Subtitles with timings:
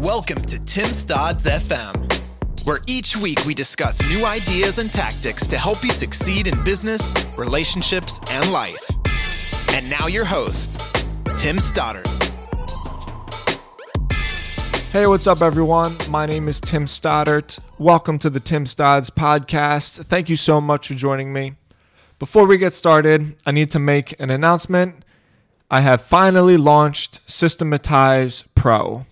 [0.00, 5.58] Welcome to Tim Stodds FM, where each week we discuss new ideas and tactics to
[5.58, 8.82] help you succeed in business, relationships, and life.
[9.74, 10.80] And now your host,
[11.36, 12.06] Tim Stoddard.
[14.90, 15.94] Hey, what's up, everyone?
[16.08, 17.56] My name is Tim Stoddard.
[17.76, 20.06] Welcome to the Tim Stodds podcast.
[20.06, 21.56] Thank you so much for joining me.
[22.18, 25.04] Before we get started, I need to make an announcement.
[25.70, 29.04] I have finally launched Systematize Pro.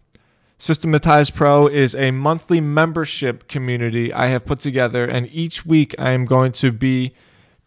[0.60, 6.10] Systematize Pro is a monthly membership community I have put together, and each week I
[6.10, 7.14] am going to be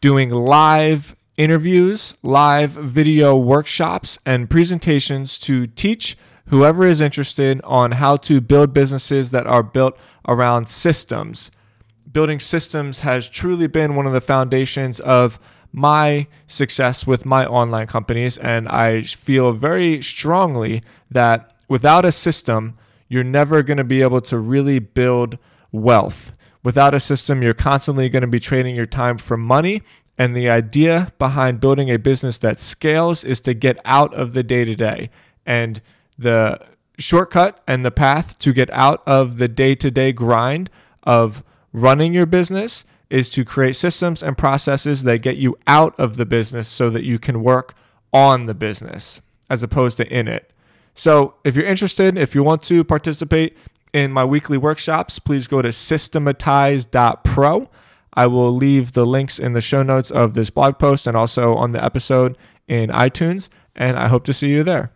[0.02, 6.17] doing live interviews, live video workshops, and presentations to teach
[6.48, 11.49] whoever is interested on how to build businesses that are built around systems.
[12.12, 15.39] Building systems has truly been one of the foundations of
[15.71, 18.37] my success with my online companies.
[18.37, 22.77] And I feel very strongly that without a system,
[23.11, 25.38] you're never going to be able to really build
[25.73, 26.31] wealth.
[26.63, 29.84] Without a system, you're constantly going to be trading your time for money.
[30.17, 34.43] And the idea behind building a business that scales is to get out of the
[34.43, 35.09] day to day.
[35.45, 35.82] And
[36.17, 36.57] the
[36.99, 40.70] shortcut and the path to get out of the day to day grind
[41.04, 46.15] of running your business is to create systems and processes that get you out of
[46.15, 47.76] the business so that you can work
[48.13, 50.51] on the business as opposed to in it.
[50.93, 53.57] So, if you're interested, if you want to participate
[53.93, 57.70] in my weekly workshops, please go to systematize.pro.
[58.13, 61.55] I will leave the links in the show notes of this blog post and also
[61.55, 64.91] on the episode in iTunes, and I hope to see you there.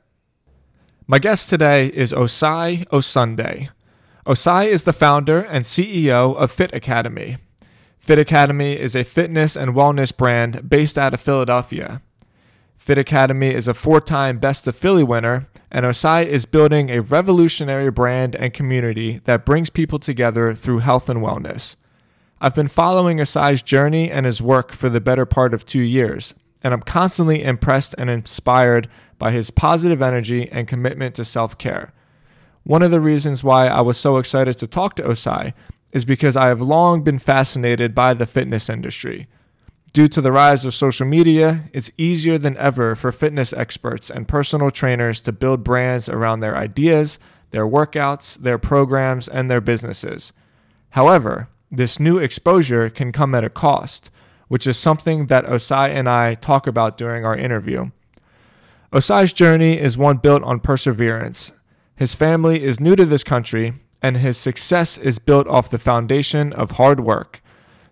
[1.07, 3.69] My guest today is Osai Osunde.
[4.25, 7.37] Osai is the founder and CEO of Fit Academy.
[7.99, 12.01] Fit Academy is a fitness and wellness brand based out of Philadelphia.
[12.77, 17.01] Fit Academy is a four time Best of Philly winner, and Osai is building a
[17.01, 21.75] revolutionary brand and community that brings people together through health and wellness.
[22.39, 26.33] I've been following Osai's journey and his work for the better part of two years,
[26.63, 28.87] and I'm constantly impressed and inspired
[29.17, 31.91] by his positive energy and commitment to self care.
[32.63, 35.51] One of the reasons why I was so excited to talk to Osai
[35.91, 39.27] is because I have long been fascinated by the fitness industry.
[39.95, 44.27] Due to the rise of social media, it's easier than ever for fitness experts and
[44.27, 47.17] personal trainers to build brands around their ideas,
[47.51, 50.33] their workouts, their programs, and their businesses.
[50.89, 54.11] However, this new exposure can come at a cost,
[54.49, 57.91] which is something that Osai and I talk about during our interview.
[58.91, 61.53] Osai's journey is one built on perseverance.
[61.95, 66.51] His family is new to this country, and his success is built off the foundation
[66.51, 67.41] of hard work.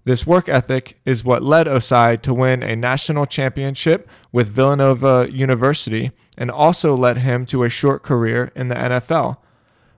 [0.06, 6.12] This work ethic is what led Osai to win a national championship with Villanova University
[6.38, 9.38] and also led him to a short career in the NFL.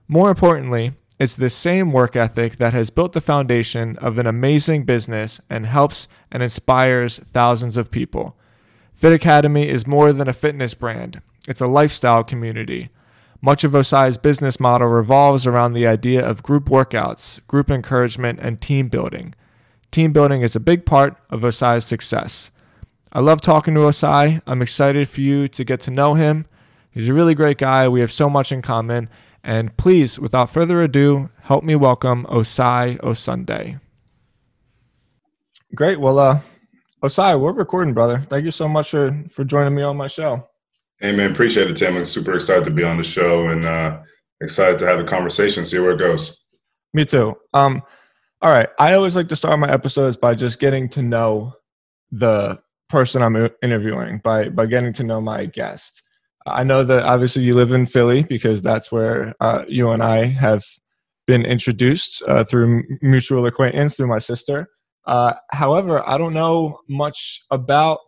[0.06, 4.84] More importantly, it's this same work ethic that has built the foundation of an amazing
[4.84, 8.36] business and helps and inspires thousands of people.
[8.94, 12.90] Fit Academy is more than a fitness brand, it's a lifestyle community.
[13.40, 18.60] Much of Osai's business model revolves around the idea of group workouts, group encouragement, and
[18.60, 19.34] team building.
[19.90, 22.50] Team building is a big part of Osai's success.
[23.12, 24.42] I love talking to Osai.
[24.46, 26.46] I'm excited for you to get to know him.
[26.90, 27.88] He's a really great guy.
[27.88, 29.08] We have so much in common,
[29.42, 33.80] and please, without further ado, help me welcome Osai Osunde.
[35.74, 36.00] Great.
[36.00, 36.40] Well, uh,
[37.02, 38.26] Osai, we're recording, brother.
[38.28, 40.48] Thank you so much for, for joining me on my show.
[40.98, 41.96] Hey, man, appreciate it, Tim.
[41.96, 44.00] I'm super excited to be on the show and uh,
[44.40, 46.40] excited to have the conversation, see where it goes.
[46.94, 47.36] Me too.
[47.52, 47.82] Um,
[48.46, 48.68] all right.
[48.78, 51.54] I always like to start my episodes by just getting to know
[52.12, 56.04] the person I'm interviewing, by, by getting to know my guest.
[56.46, 60.26] I know that obviously you live in Philly because that's where uh, you and I
[60.26, 60.64] have
[61.26, 64.68] been introduced uh, through mutual acquaintance through my sister.
[65.08, 67.98] Uh, however, I don't know much about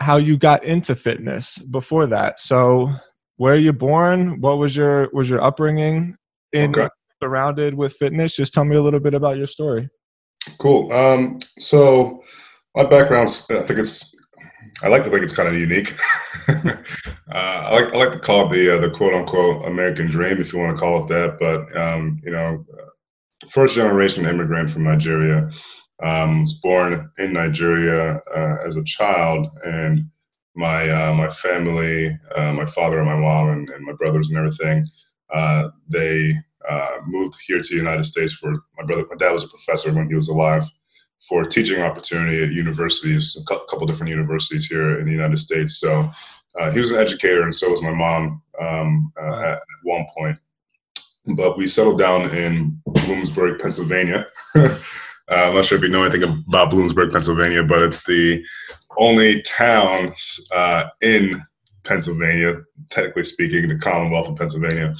[0.00, 2.40] how you got into fitness before that.
[2.40, 2.92] So,
[3.36, 4.40] where are you born?
[4.40, 6.16] What was your was your upbringing
[6.52, 6.88] in okay.
[7.22, 8.36] Surrounded with fitness?
[8.36, 9.88] Just tell me a little bit about your story.
[10.58, 10.92] Cool.
[10.92, 12.22] Um, so,
[12.74, 14.14] my background, I think it's
[14.82, 15.94] I like to think it's kind of unique.
[16.48, 16.76] uh,
[17.32, 20.52] I like I like to call it the uh, the quote unquote American dream, if
[20.52, 21.38] you want to call it that.
[21.40, 25.50] But um, you know, uh, first generation immigrant from Nigeria.
[26.02, 30.10] Um, was born in Nigeria uh, as a child, and
[30.54, 34.36] my uh, my family, uh, my father and my mom, and, and my brothers and
[34.36, 34.86] everything,
[35.88, 36.34] they
[37.06, 39.04] moved here to the United States for my brother.
[39.08, 40.64] My dad was a professor when he was alive
[41.28, 45.78] for a teaching opportunity at universities, a couple different universities here in the United States.
[45.78, 46.10] So
[46.58, 50.06] uh, he was an educator, and so was my mom um, uh, at, at, one
[50.16, 50.38] point.
[51.26, 54.26] but we settled down in Bloomsburg, Pennsylvania.
[54.54, 54.78] uh,
[55.28, 58.44] I'm not sure if you know anything about Bloomsburg, Pennsylvania, but it's the
[58.98, 60.14] only town
[60.54, 61.42] uh, in
[61.84, 62.54] Pennsylvania,
[62.90, 64.94] technically speaking, the Commonwealth of Pennsylvania.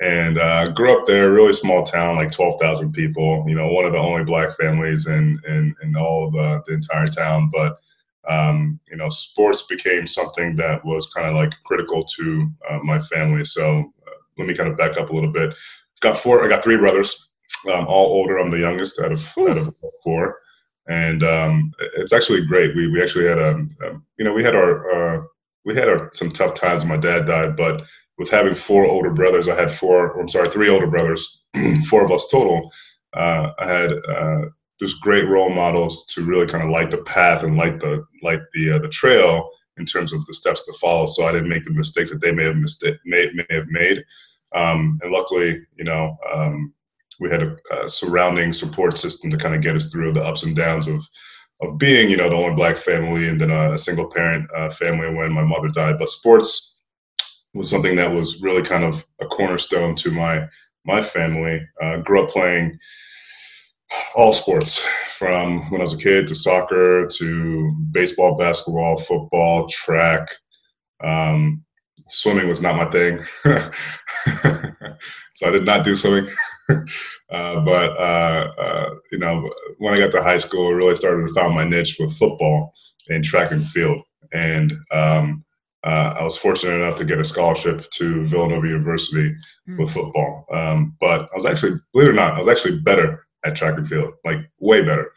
[0.00, 3.44] And uh, grew up there, really small town, like 12,000 people.
[3.46, 6.74] You know, one of the only black families in in, in all of uh, the
[6.74, 7.50] entire town.
[7.52, 7.76] But
[8.28, 13.00] um, you know, sports became something that was kind of like critical to uh, my
[13.00, 13.44] family.
[13.44, 15.50] So uh, let me kind of back up a little bit.
[15.50, 16.44] I've got four.
[16.44, 17.28] I got three brothers,
[17.72, 18.38] um, all older.
[18.38, 19.74] I'm the youngest out of out of
[20.04, 20.38] four,
[20.88, 22.76] and um, it's actually great.
[22.76, 23.68] We we actually had a, um,
[24.18, 25.22] you know we had our uh,
[25.64, 27.82] we had our, some tough times when my dad died, but
[28.18, 30.18] with having four older brothers, I had four.
[30.20, 31.42] I'm sorry, three older brothers,
[31.88, 32.70] four of us total.
[33.14, 34.42] Uh, I had uh,
[34.80, 38.40] just great role models to really kind of light the path and light the light
[38.52, 39.48] the uh, the trail
[39.78, 41.06] in terms of the steps to follow.
[41.06, 44.04] So I didn't make the mistakes that they may have mistake may, may have made.
[44.54, 46.74] Um, and luckily, you know, um,
[47.20, 50.42] we had a, a, surrounding support system to kind of get us through the ups
[50.42, 51.02] and downs of
[51.62, 55.14] of being, you know, the only black family and then a, single parent uh, family
[55.14, 55.98] when my mother died.
[55.98, 56.80] But sports
[57.54, 60.46] was something that was really kind of a cornerstone to my
[60.84, 61.60] my family.
[61.80, 62.78] Uh, grew up playing
[64.14, 64.84] all sports
[65.16, 70.28] from when I was a kid to soccer to baseball, basketball, football, track.
[71.04, 71.64] Um,
[72.08, 73.24] swimming was not my thing,
[75.34, 76.30] so I did not do swimming.
[76.68, 81.26] uh, but uh, uh, you know, when I got to high school, I really started
[81.26, 82.74] to find my niche with football
[83.08, 84.02] and track and field.
[84.32, 85.44] And um,
[85.84, 89.34] uh, I was fortunate enough to get a scholarship to Villanova University
[89.68, 89.78] mm.
[89.78, 90.46] with football.
[90.52, 93.76] Um, but I was actually, believe it or not, I was actually better at track
[93.76, 95.12] and field, like way better.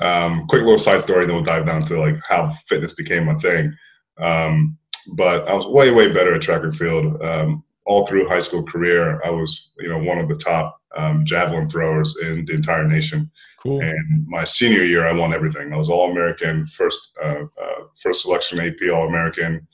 [0.00, 3.34] Um, quick little side story, then we'll dive down to like how fitness became my
[3.34, 3.72] thing.
[4.18, 4.76] Um,
[5.16, 7.22] but I was way, way better at track and field.
[7.22, 11.24] Um, all through high school career, I was, you know, one of the top um,
[11.24, 13.30] javelin throwers in the entire nation.
[13.62, 13.80] Cool.
[13.80, 15.72] And my senior year, I won everything.
[15.72, 19.66] I was All American, first, uh, uh, first selection AP All American,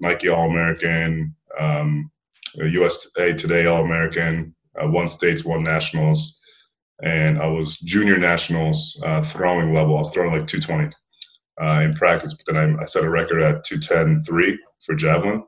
[0.00, 2.10] Nike All American, um,
[2.54, 6.40] USA Today All American, uh, one states, one nationals
[7.02, 9.96] and I was junior nationals uh, throwing level.
[9.96, 10.94] I was throwing like 220
[11.60, 15.44] uh, in practice, but then I, I, set a record at 210.3 for javelin.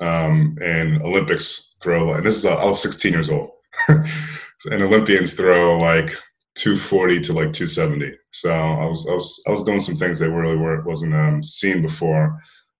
[0.00, 3.50] Um, and Olympics throw, and this is, I was 16 years old.
[3.88, 6.10] and Olympians throw like
[6.56, 8.12] 240 to like 270.
[8.30, 11.44] So I was, I was, I was doing some things that really were, wasn't um,
[11.44, 12.38] seen before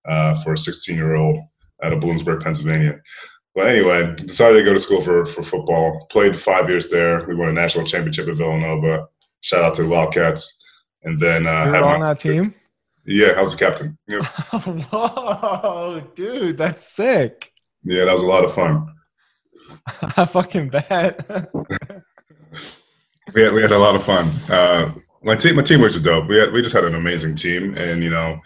[0.09, 1.39] uh, for a 16 year old
[1.83, 3.01] out of Bloomsburg, Pennsylvania.
[3.55, 6.07] But anyway, decided to go to school for, for football.
[6.11, 7.27] Played five years there.
[7.27, 9.09] We won a national championship at Villanova.
[9.41, 10.63] Shout out to the Wildcats.
[11.03, 12.55] And then uh, you on my, that team.
[13.05, 13.99] Yeah, I was the captain.
[14.09, 14.25] Yep.
[14.93, 17.53] Whoa, dude, that's sick.
[17.85, 18.95] Yeah, that was a lot of fun.
[20.17, 21.27] I fucking bet.
[23.35, 24.29] we had we had a lot of fun.
[24.49, 24.93] Uh,
[25.23, 26.29] my team my teammates are dope.
[26.29, 28.41] We had we just had an amazing team, and you know,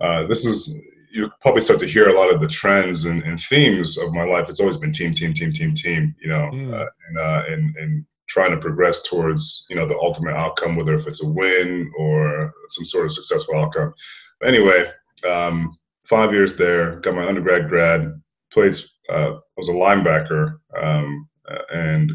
[0.00, 3.40] uh, this is you probably start to hear a lot of the trends and, and,
[3.40, 4.50] themes of my life.
[4.50, 6.14] It's always been team, team, team, team, team.
[6.20, 6.74] You know, mm.
[6.74, 10.94] uh, and, uh, and and trying to progress towards you know the ultimate outcome, whether
[10.94, 13.92] if it's a win or some sort of successful outcome.
[14.40, 14.90] But anyway,
[15.28, 18.20] um, five years there, got my undergrad grad,
[18.52, 18.76] played.
[19.08, 21.28] Uh, was a linebacker um,
[21.72, 22.12] and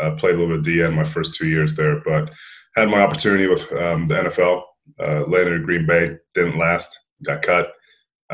[0.00, 2.30] uh, played a little bit of DN my first two years there, but
[2.74, 4.62] had my opportunity with um, the NFL.
[5.00, 7.72] Uh, landed Green Bay, didn't last, got cut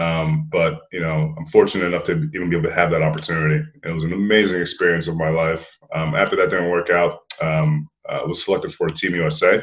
[0.01, 3.65] um, but you know, I'm fortunate enough to even be able to have that opportunity.
[3.85, 5.71] It was an amazing experience of my life.
[5.95, 9.63] Um, after that didn't work out, um, I was selected for Team USA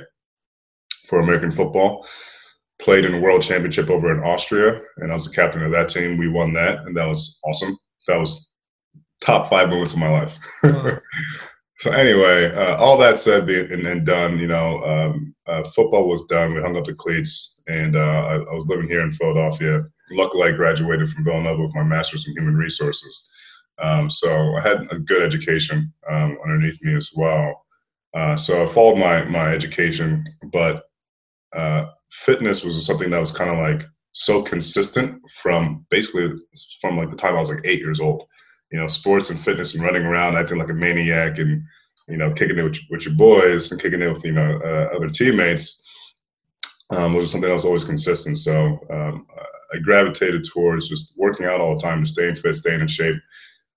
[1.08, 2.08] for American football.
[2.80, 5.90] Played in the World Championship over in Austria, and I was the captain of that
[5.90, 6.18] team.
[6.18, 7.76] We won that, and that was awesome.
[8.06, 8.48] That was
[9.20, 10.38] top five moments of my life.
[11.80, 16.28] so anyway, uh, all that said and, and done, you know, um, uh, football was
[16.28, 16.54] done.
[16.54, 20.50] We hung up the cleats, and uh, I, I was living here in Philadelphia luckily
[20.50, 23.30] I graduated from Villanova with my master's in human resources.
[23.80, 27.66] Um, so I had a good education um, underneath me as well.
[28.14, 30.86] Uh, so I followed my my education, but
[31.56, 36.30] uh, fitness was something that was kind of like so consistent from basically
[36.82, 38.24] from like the time I was like eight years old.
[38.72, 41.62] You know, sports and fitness and running around acting like a maniac and
[42.08, 44.96] you know kicking it with, with your boys and kicking it with you know uh,
[44.96, 45.84] other teammates
[46.90, 48.38] um, was something that was always consistent.
[48.38, 49.28] So um,
[49.74, 53.16] I gravitated towards just working out all the time, staying fit, staying in shape.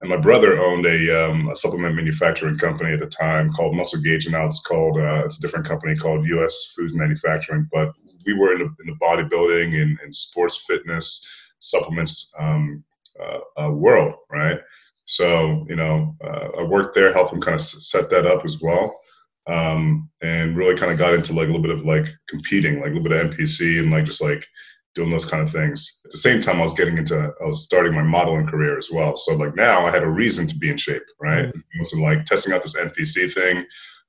[0.01, 4.01] And my brother owned a, um, a supplement manufacturing company at the time called Muscle
[4.01, 6.73] Gauge, and now it's called uh, it's a different company called U.S.
[6.75, 7.69] Foods Manufacturing.
[7.71, 7.93] But
[8.25, 11.27] we were in the, in the bodybuilding and, and sports fitness
[11.59, 12.83] supplements um,
[13.21, 14.59] uh, uh, world, right?
[15.05, 18.61] So, you know, uh, I worked there, helped him kind of set that up as
[18.63, 18.99] well.
[19.47, 22.91] Um, and really kind of got into like a little bit of like competing, like
[22.91, 24.47] a little bit of NPC and like just like
[24.95, 26.01] doing those kind of things.
[26.05, 28.91] At the same time, I was getting into, I was starting my modeling career as
[28.93, 29.17] well.
[29.17, 31.47] So like now I had a reason to be in shape, right?
[31.47, 31.85] Mm-hmm.
[31.85, 33.59] So like testing out this NPC thing.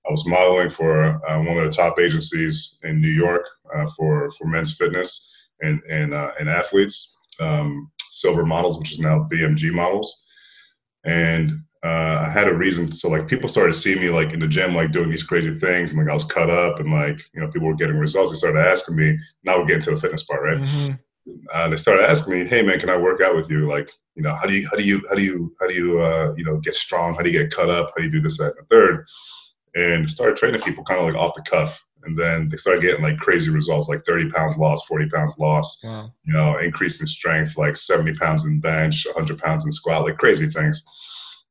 [0.07, 3.45] I was modeling for uh, one of the top agencies in New York
[3.75, 8.99] uh, for for men's fitness and and uh, and athletes, um, Silver Models, which is
[8.99, 10.21] now BMG Models
[11.03, 12.91] and uh, I had a reason.
[12.91, 15.91] So like people started seeing me like in the gym, like doing these crazy things,
[15.91, 18.31] and like I was cut up, and like you know people were getting results.
[18.31, 19.17] They started asking me.
[19.43, 20.57] Now we're getting to the fitness part, right?
[20.57, 21.33] Mm-hmm.
[21.53, 23.67] Uh, they started asking me, "Hey man, can I work out with you?
[23.67, 25.99] Like, you know, how do you how do you how do you how do you
[25.99, 27.15] uh, you know get strong?
[27.15, 27.87] How do you get cut up?
[27.87, 29.05] How do you do this, that, and the third?
[29.73, 31.83] And started training people kind of like off the cuff.
[32.03, 35.83] And then they started getting like crazy results, like 30 pounds lost, 40 pounds lost,
[35.83, 36.11] wow.
[36.23, 40.17] you know, increase in strength, like 70 pounds in bench, 100 pounds in squat, like
[40.17, 40.83] crazy things.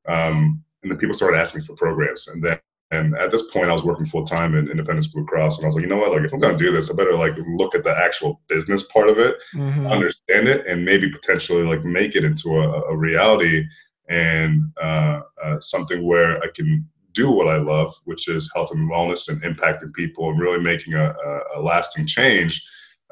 [0.09, 2.29] Um, and then people started asking me for programs.
[2.29, 2.59] And then
[2.93, 5.69] and at this point, I was working full time in Independence Blue Cross, and I
[5.69, 6.11] was like, you know what?
[6.11, 9.09] Like, if I'm gonna do this, I better like look at the actual business part
[9.09, 9.87] of it, mm-hmm.
[9.87, 13.65] understand it, and maybe potentially like make it into a, a reality
[14.09, 18.91] and uh, uh, something where I can do what I love, which is health and
[18.91, 22.65] wellness and impacting people and really making a, a, a lasting change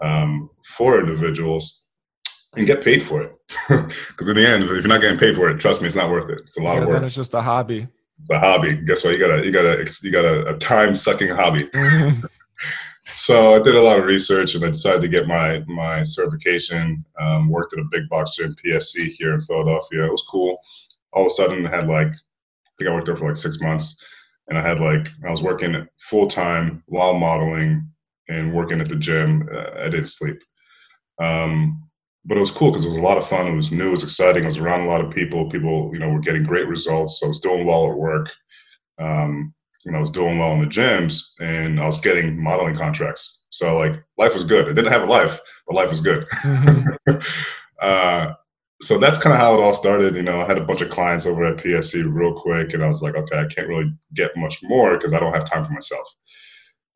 [0.03, 1.85] um, for individuals
[2.59, 3.35] and get paid for it.
[3.69, 6.11] Because in the end, if you're not getting paid for it, trust me, it's not
[6.11, 6.41] worth it.
[6.41, 6.97] It's a lot yeah, of work.
[6.97, 7.89] Then it's just a hobby.
[8.19, 8.77] It's a hobby.
[8.77, 9.13] Guess what?
[9.13, 11.71] You got a you got a you got a, a time sucking hobby.
[13.07, 17.05] so I did a lot of research and I decided to get my my certification.
[17.21, 20.05] Um, worked at a big box gym, PSC here in Philadelphia.
[20.05, 20.59] It was cool.
[21.13, 23.61] All of a sudden, I had like I think I worked there for like six
[23.61, 24.05] months,
[24.49, 27.89] and I had like I was working full time while modeling
[28.29, 29.49] and working at the gym.
[29.53, 30.43] Uh, I didn't sleep.
[31.21, 31.88] Um,
[32.29, 33.47] but it was cool because it was a lot of fun.
[33.47, 34.45] It was new, it was exciting.
[34.45, 35.49] I was around a lot of people.
[35.49, 37.19] People, you know, were getting great results.
[37.19, 38.29] So I was doing well at work.
[38.99, 39.55] Um,
[39.85, 43.39] you know, I was doing well in the gyms, and I was getting modeling contracts.
[43.49, 44.67] So like, life was good.
[44.67, 46.27] I didn't have a life, but life was good.
[46.45, 47.17] Mm-hmm.
[47.83, 48.35] uh,
[48.83, 50.15] so that's kind of how it all started.
[50.15, 52.89] You know, I had a bunch of clients over at PSC real quick, and I
[52.89, 55.73] was like, okay, I can't really get much more because I don't have time for
[55.73, 56.15] myself.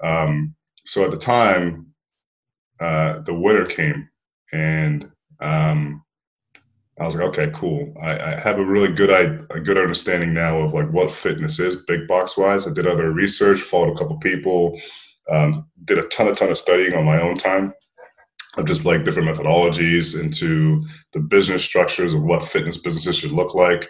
[0.05, 1.87] Um, so at the time,
[2.81, 4.09] uh, the winter came,
[4.53, 5.09] and
[5.43, 6.05] um,
[7.01, 7.93] I was like, okay, cool.
[8.01, 11.85] I, I, have a really good a good understanding now of like what fitness is,
[11.89, 12.67] big box wise.
[12.67, 14.79] I did other research, followed a couple people,
[15.31, 17.73] um, did a ton, a ton of studying on my own time
[18.59, 23.55] of just like different methodologies into the business structures of what fitness businesses should look
[23.55, 23.89] like.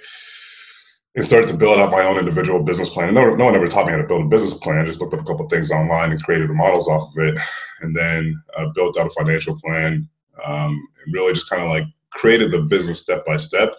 [1.14, 3.08] And started to build out my own individual business plan.
[3.08, 4.78] And no, no one ever taught me how to build a business plan.
[4.78, 7.38] I just looked up a couple things online and created the models off of it,
[7.82, 10.08] and then uh, built out a financial plan
[10.44, 13.74] um, and really just kind of like created the business step by step.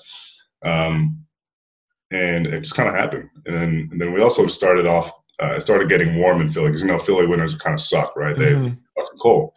[0.64, 1.24] Um,
[2.12, 3.30] and it just kind of happened.
[3.46, 6.82] And then, and then we also started off, uh, started getting warm in Philly because,
[6.82, 8.38] you know, Philly winters kind of suck, right?
[8.38, 8.76] They mm-hmm.
[8.96, 9.52] fucking cold.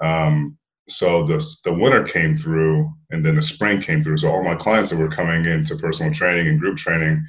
[0.00, 0.58] Um,
[0.88, 4.18] so the, the winter came through and then the spring came through.
[4.18, 7.24] So all my clients that were coming into personal training and group training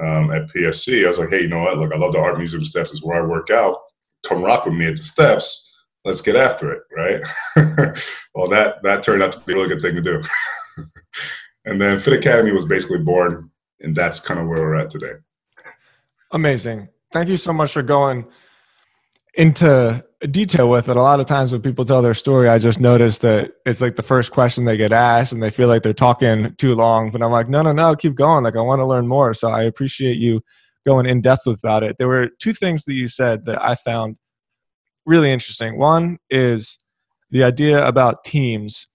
[0.00, 1.78] um, at PSC, I was like, hey, you know what?
[1.78, 3.78] Look, I love the art museum steps is where I work out.
[4.22, 5.69] Come rock with me at the steps
[6.04, 7.22] let's get after it, right?
[8.34, 10.20] well, that that turned out to be a really good thing to do.
[11.64, 15.12] and then Fit Academy was basically born, and that's kind of where we're at today.
[16.32, 16.88] Amazing.
[17.12, 18.26] Thank you so much for going
[19.34, 20.96] into detail with it.
[20.96, 23.96] A lot of times when people tell their story, I just notice that it's like
[23.96, 27.10] the first question they get asked and they feel like they're talking too long.
[27.10, 28.44] But I'm like, no, no, no, keep going.
[28.44, 29.34] Like, I want to learn more.
[29.34, 30.42] So I appreciate you
[30.86, 31.96] going in depth about it.
[31.98, 34.16] There were two things that you said that I found
[35.06, 35.78] really interesting.
[35.78, 36.78] One is
[37.30, 38.88] the idea about teams.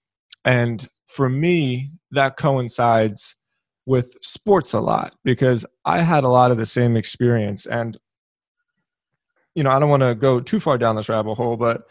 [0.44, 3.36] And for me, that coincides
[3.86, 7.66] with sports a lot because I had a lot of the same experience.
[7.66, 7.96] And,
[9.54, 11.82] you know, I don't want to go too far down this rabbit hole, but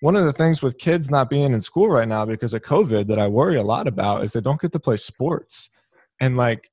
[0.00, 3.06] one of the things with kids not being in school right now because of COVID
[3.06, 5.70] that I worry a lot about is they don't get to play sports.
[6.20, 6.71] And like,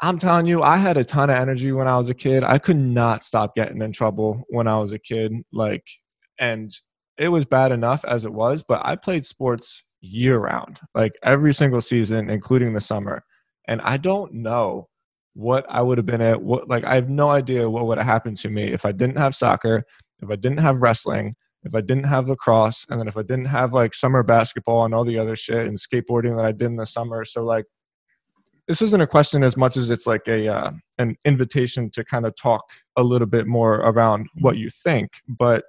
[0.00, 2.44] I'm telling you, I had a ton of energy when I was a kid.
[2.44, 5.32] I could not stop getting in trouble when I was a kid.
[5.52, 5.84] Like,
[6.38, 6.70] and
[7.16, 11.54] it was bad enough as it was, but I played sports year round, like every
[11.54, 13.24] single season, including the summer.
[13.66, 14.88] And I don't know
[15.34, 16.42] what I would have been at.
[16.42, 19.16] What like I have no idea what would have happened to me if I didn't
[19.16, 19.84] have soccer,
[20.20, 23.46] if I didn't have wrestling, if I didn't have lacrosse, and then if I didn't
[23.46, 26.76] have like summer basketball and all the other shit and skateboarding that I did in
[26.76, 27.24] the summer.
[27.24, 27.64] So like
[28.66, 32.26] this isn't a question as much as it's like a uh, an invitation to kind
[32.26, 32.62] of talk
[32.96, 35.64] a little bit more around what you think, but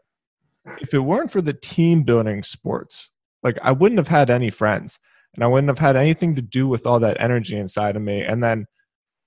[0.79, 3.11] if it weren't for the team building sports,
[3.43, 4.99] like I wouldn't have had any friends
[5.35, 8.21] and I wouldn't have had anything to do with all that energy inside of me.
[8.21, 8.65] And then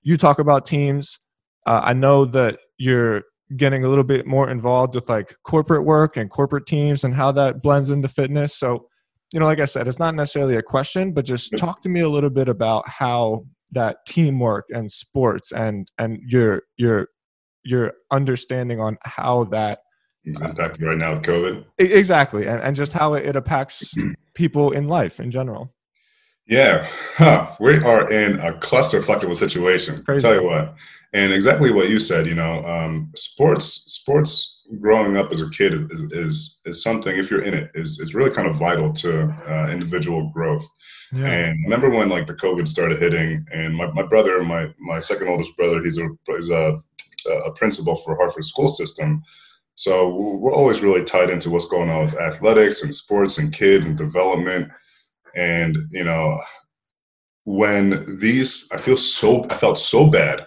[0.01, 1.19] you talk about teams.
[1.65, 3.23] Uh, I know that you're
[3.57, 7.31] getting a little bit more involved with like corporate work and corporate teams and how
[7.31, 8.55] that blends into fitness.
[8.55, 8.87] So,
[9.31, 12.01] you know, like I said, it's not necessarily a question, but just talk to me
[12.01, 17.07] a little bit about how that teamwork and sports and and your your
[17.63, 19.79] your understanding on how that
[20.27, 21.65] impacting right now with COVID.
[21.77, 23.93] Exactly, and and just how it impacts
[24.33, 25.73] people in life in general.
[26.47, 27.55] Yeah, huh.
[27.59, 30.03] we are in a clusterfuck of a situation.
[30.03, 30.23] Crazy.
[30.23, 30.75] Tell you what,
[31.13, 32.25] and exactly what you said.
[32.25, 34.58] You know, um, sports, sports.
[34.79, 37.17] Growing up as a kid is, is is something.
[37.17, 40.67] If you're in it, is is really kind of vital to uh, individual growth.
[41.11, 41.25] Yeah.
[41.25, 45.27] And remember when like the COVID started hitting, and my, my brother, my my second
[45.27, 46.79] oldest brother, he's a he's a
[47.45, 49.23] a principal for Hartford school system.
[49.75, 53.85] So we're always really tied into what's going on with athletics and sports and kids
[53.85, 54.69] and development.
[55.35, 56.39] And you know,
[57.45, 60.45] when these, I feel so, I felt so bad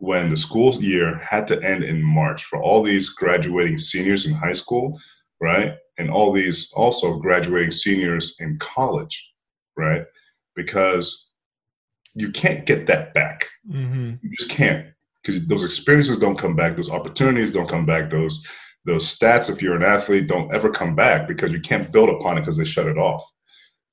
[0.00, 4.32] when the school year had to end in March for all these graduating seniors in
[4.32, 4.98] high school,
[5.42, 5.74] right?
[5.98, 9.30] And all these also graduating seniors in college,
[9.76, 10.04] right?
[10.56, 11.28] Because
[12.14, 13.46] you can't get that back.
[13.70, 14.14] Mm-hmm.
[14.22, 14.86] You just can't
[15.22, 18.42] because those experiences don't come back, those opportunities don't come back, those
[18.86, 22.38] those stats if you're an athlete don't ever come back because you can't build upon
[22.38, 23.22] it because they shut it off.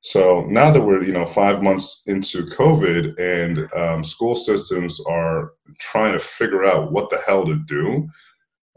[0.01, 5.54] So now that we're you know five months into COVID and um, school systems are
[5.80, 8.08] trying to figure out what the hell to do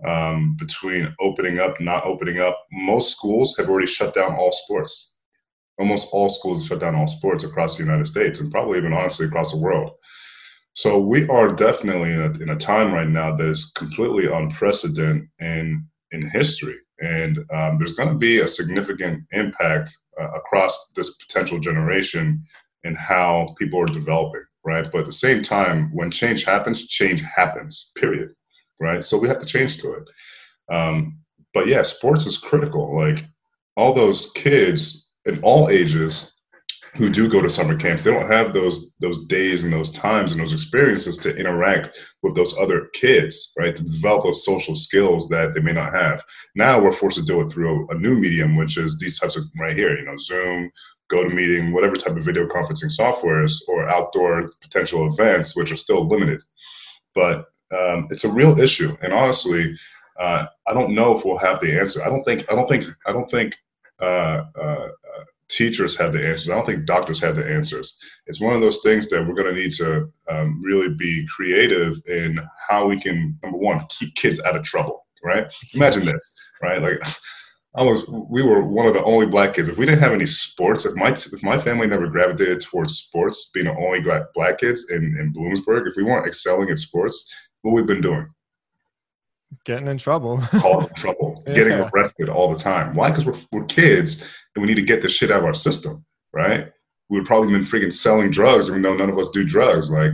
[0.07, 5.13] um, between opening up, not opening up, most schools have already shut down all sports.
[5.79, 9.27] Almost all schools shut down all sports across the United States and probably even honestly
[9.27, 9.93] across the world.
[10.75, 15.29] So we are definitely in a, in a time right now that is completely unprecedented
[15.39, 21.17] in in history, and um, there's going to be a significant impact uh, across this
[21.17, 22.45] potential generation
[22.85, 24.91] and how people are developing, right?
[24.91, 27.93] But at the same time, when change happens, change happens.
[27.97, 28.31] Period.
[28.79, 29.05] Right.
[29.05, 30.75] So we have to change to it.
[30.75, 31.19] Um,
[31.53, 32.97] but yeah, sports is critical.
[32.97, 33.27] Like
[33.77, 36.33] all those kids in all ages
[36.95, 40.33] who do go to summer camps they don't have those those days and those times
[40.33, 41.91] and those experiences to interact
[42.23, 43.77] with those other kids right?
[43.77, 46.25] To develop those social skills that they may not have.
[46.55, 49.37] Now we're forced to do it through a, a new medium which is these types
[49.37, 50.71] of right here you know zoom
[51.09, 55.77] go to meeting whatever type of video conferencing softwares or outdoor potential events which are
[55.77, 56.43] still limited.
[57.15, 58.97] But um, it's a real issue.
[59.03, 59.77] And honestly
[60.19, 62.05] uh, i don't know if we'll have the answer.
[62.05, 63.57] I don't think i don't think i don't think
[64.01, 64.89] uh, uh,
[65.51, 66.49] teachers have the answers.
[66.49, 67.99] I don't think doctors have the answers.
[68.27, 72.01] It's one of those things that we're going to need to um, really be creative
[72.07, 75.47] in how we can, number one, keep kids out of trouble, right?
[75.75, 76.81] Imagine this, right?
[76.81, 77.03] Like,
[77.77, 79.69] I was, we were one of the only black kids.
[79.69, 83.51] If we didn't have any sports, if my if my family never gravitated towards sports,
[83.55, 87.25] being the only black, black kids in, in Bloomsburg, if we weren't excelling at sports,
[87.63, 88.29] what we've been doing?
[89.65, 90.39] Getting in trouble.
[90.39, 91.43] Causing trouble.
[91.47, 91.55] yeah.
[91.55, 92.95] Getting arrested all the time.
[92.95, 93.11] Why?
[93.11, 94.23] Because we're, we're kids
[94.55, 96.71] and we need to get this shit out of our system, right?
[97.09, 99.91] We would probably been freaking selling drugs, and we know none of us do drugs.
[99.91, 100.13] Like,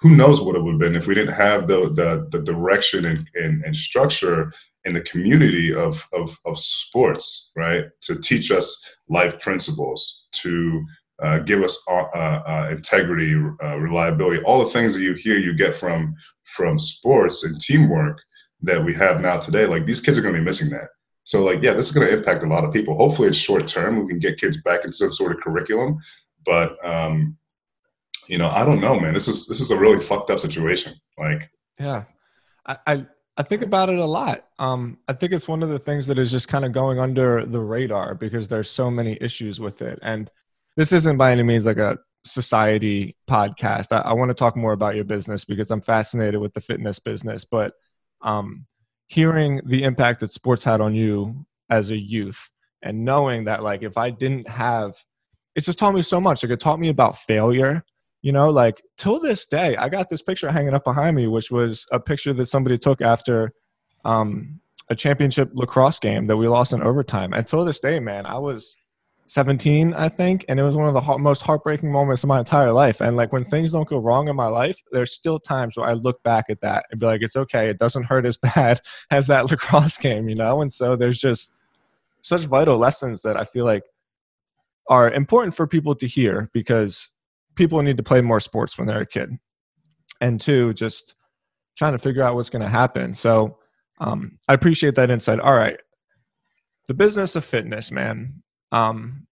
[0.00, 3.04] who knows what it would have been if we didn't have the the, the direction
[3.04, 4.52] and, and, and structure
[4.84, 7.86] in the community of, of, of sports, right?
[8.02, 10.84] To teach us life principles, to
[11.22, 15.54] uh, give us uh, uh, integrity, uh, reliability, all the things that you hear you
[15.54, 16.14] get from
[16.44, 18.20] from sports and teamwork
[18.62, 19.66] that we have now today.
[19.66, 20.88] Like these kids are going to be missing that.
[21.24, 22.96] So like, yeah, this is going to impact a lot of people.
[22.96, 24.00] Hopefully, it's short term.
[24.00, 25.98] We can get kids back into some sort of curriculum,
[26.44, 27.36] but um,
[28.28, 29.14] you know, I don't know, man.
[29.14, 30.94] This is this is a really fucked up situation.
[31.18, 32.04] Like, yeah,
[32.64, 34.44] I I, I think about it a lot.
[34.58, 37.44] Um, I think it's one of the things that is just kind of going under
[37.44, 39.98] the radar because there's so many issues with it.
[40.02, 40.30] And
[40.76, 43.92] this isn't by any means like a society podcast.
[43.92, 46.98] I, I want to talk more about your business because I'm fascinated with the fitness
[46.98, 47.74] business, but
[48.26, 48.66] um,
[49.06, 52.50] hearing the impact that sports had on you as a youth
[52.82, 54.94] and knowing that like if i didn't have
[55.54, 56.42] it's just taught me so much.
[56.42, 57.82] Like it taught me about failure
[58.20, 58.50] you know?
[58.50, 62.00] Like till this day i got this picture hanging up behind me which was a
[62.00, 63.52] picture that somebody took after
[64.04, 64.60] um,
[64.90, 67.32] a championship lacrosse game that we lost in overtime.
[67.32, 68.76] Until this day man i was
[69.28, 72.72] 17 i think and it was one of the most heartbreaking moments of my entire
[72.72, 73.00] life.
[73.00, 75.92] And like when things don't go wrong in my life there's still times where i
[75.94, 77.68] look back at that and be like it's okay.
[77.68, 80.62] It doesn't hurt as bad as that lacrosse game you know?
[80.62, 81.52] And so there's just
[82.22, 83.82] such vital lessons that i feel like
[84.88, 87.08] are important for people to hear because
[87.56, 89.30] people need to play more sports when they're a kid.
[90.20, 91.14] And two just
[91.76, 93.12] trying to figure out what's going to happen.
[93.12, 93.58] So
[93.98, 95.40] um, i appreciate that insight.
[95.40, 95.78] All right.
[96.88, 98.42] The business of fitness man
[98.76, 99.26] um,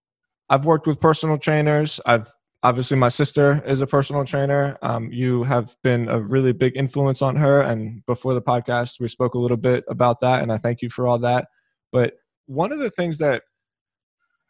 [0.49, 1.99] I've worked with personal trainers.
[2.05, 2.31] I've
[2.63, 4.77] obviously my sister is a personal trainer.
[4.81, 9.07] Um, you have been a really big influence on her, and before the podcast, we
[9.07, 11.47] spoke a little bit about that, and I thank you for all that.
[11.91, 12.13] But
[12.47, 13.43] one of the things that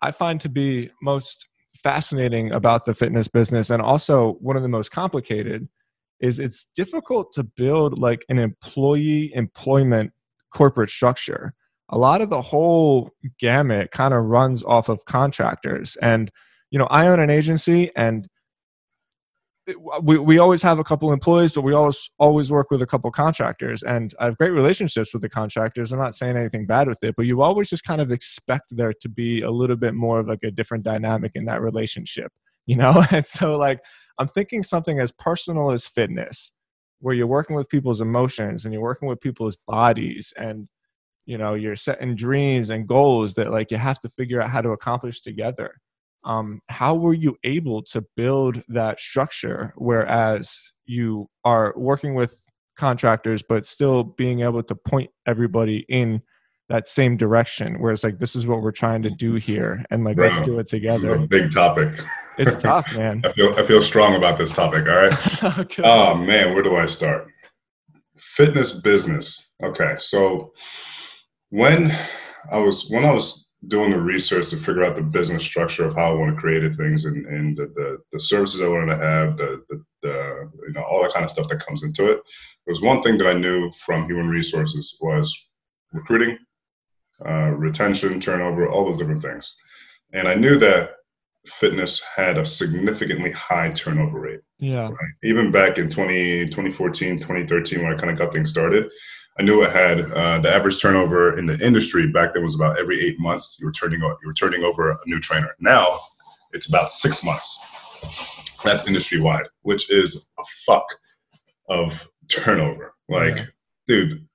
[0.02, 1.46] I find to be most
[1.84, 5.68] fascinating about the fitness business, and also one of the most complicated,
[6.22, 10.12] is it's difficult to build like an employee employment
[10.54, 11.54] corporate structure.
[11.90, 16.32] A lot of the whole gamut kind of runs off of contractors and
[16.72, 18.28] you know, I own an agency and
[20.02, 23.10] we, we always have a couple employees, but we always always work with a couple
[23.12, 25.92] contractors, and I have great relationships with the contractors.
[25.92, 28.94] I'm not saying anything bad with it, but you always just kind of expect there
[28.94, 32.32] to be a little bit more of like a different dynamic in that relationship,
[32.68, 33.04] you know.
[33.12, 33.80] And so, like,
[34.20, 36.52] I'm thinking something as personal as fitness,
[37.00, 40.68] where you're working with people's emotions and you're working with people's bodies, and
[41.26, 44.62] you know, you're setting dreams and goals that like you have to figure out how
[44.62, 45.76] to accomplish together.
[46.24, 52.36] Um, how were you able to build that structure whereas you are working with
[52.78, 56.22] contractors but still being able to point everybody in
[56.68, 60.18] that same direction whereas like this is what we're trying to do here and like
[60.18, 61.18] let's do it together?
[61.28, 61.94] big topic.
[62.40, 63.22] It's tough man.
[63.24, 65.44] I feel i feel strong about this topic all right?
[65.60, 65.84] Okay.
[65.86, 67.28] oh man where do i start?
[68.18, 69.52] Fitness business.
[69.64, 70.54] Okay so
[71.50, 71.96] when
[72.52, 75.96] i was when i was doing the research to figure out the business structure of
[75.96, 78.98] how I want to create things and, and the, the, the, services I wanted to
[78.98, 82.22] have, the, the, the, you know, all that kind of stuff that comes into it.
[82.66, 85.34] There was one thing that I knew from human resources was
[85.94, 86.38] recruiting,
[87.26, 89.54] uh, retention, turnover, all those different things.
[90.14, 90.92] And I knew that
[91.48, 94.42] fitness had a significantly high turnover rate.
[94.60, 94.90] Yeah.
[94.90, 95.14] Right?
[95.24, 98.90] Even back in 20, 2014, 2013, when I kind of got things started,
[99.38, 102.80] I knew it had uh, the average turnover in the industry back then was about
[102.80, 105.54] every eight months you were turning you were turning over a new trainer.
[105.60, 106.00] Now
[106.54, 107.60] it's about six months.
[108.64, 110.86] That's industry wide, which is a fuck
[111.68, 112.94] of turnover.
[113.10, 113.46] Like, yeah.
[113.88, 114.28] dude,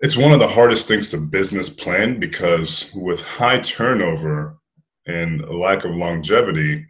[0.00, 4.58] it's one of the hardest things to business plan because with high turnover
[5.06, 6.84] and a lack of longevity,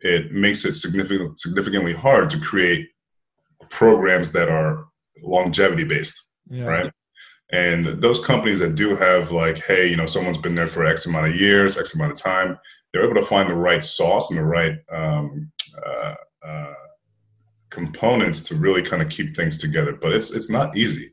[0.00, 2.88] it makes it significant, significantly hard to create
[3.70, 4.86] programs that are
[5.22, 6.20] longevity based
[6.52, 6.64] yeah.
[6.64, 6.92] right?
[7.52, 11.06] And those companies that do have like, hey, you know, someone's been there for X
[11.06, 12.58] amount of years, X amount of time,
[12.92, 15.50] they're able to find the right sauce and the right um,
[15.86, 16.14] uh,
[16.46, 16.74] uh,
[17.70, 19.96] components to really kind of keep things together.
[20.00, 21.10] But it's it's not easy,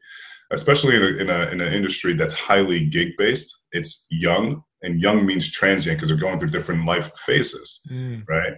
[0.52, 3.66] especially in a, in, a, in an industry that's highly gig based.
[3.72, 8.24] It's young, and young means transient because they're going through different life phases, mm.
[8.28, 8.54] right?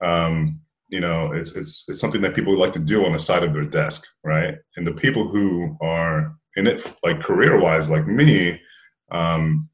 [0.00, 3.42] Um, you know, it's it's it's something that people like to do on the side
[3.42, 4.54] of their desk, right?
[4.76, 8.60] And the people who are in it, like career wise, like me,
[9.10, 9.68] um,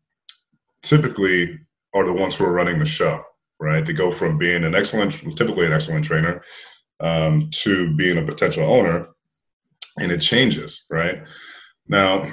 [0.82, 1.58] typically
[1.94, 3.22] are the ones who are running the show,
[3.58, 3.84] right?
[3.84, 6.42] They go from being an excellent, typically an excellent trainer,
[7.00, 9.08] um, to being a potential owner,
[9.98, 11.22] and it changes, right?
[11.88, 12.30] Now,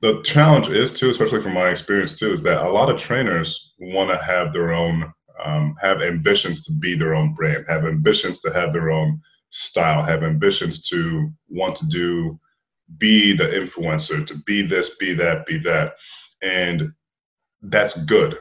[0.00, 3.72] the challenge is too, especially from my experience too, is that a lot of trainers
[3.78, 5.12] want to have their own
[5.44, 9.20] um, have ambitions to be their own brand, have ambitions to have their own
[9.50, 12.38] style, have ambitions to want to do,
[12.98, 15.94] be the influencer, to be this, be that, be that.
[16.42, 16.92] And
[17.62, 18.38] that's good.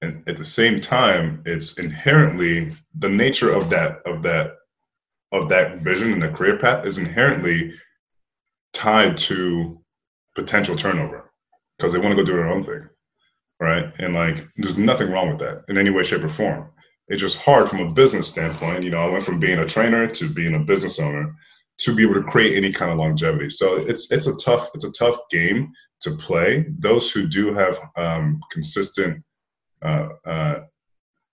[0.00, 4.56] And at the same time, it's inherently the nature of that, of that,
[5.30, 7.74] of that vision and the career path is inherently
[8.72, 9.80] tied to
[10.34, 11.30] potential turnover
[11.76, 12.88] because they want to go do their own thing
[13.62, 13.92] right?
[14.00, 16.68] And like, there's nothing wrong with that in any way, shape, or form.
[17.06, 18.82] It's just hard from a business standpoint.
[18.82, 21.32] You know, I went from being a trainer to being a business owner
[21.78, 23.50] to be able to create any kind of longevity.
[23.50, 26.66] So it's it's a tough it's a tough game to play.
[26.78, 29.22] Those who do have um, consistent
[29.84, 30.60] uh, uh,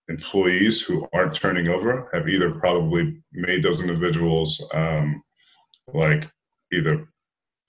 [0.07, 5.21] employees who aren't turning over have either probably made those individuals um,
[5.93, 6.29] like
[6.71, 7.07] either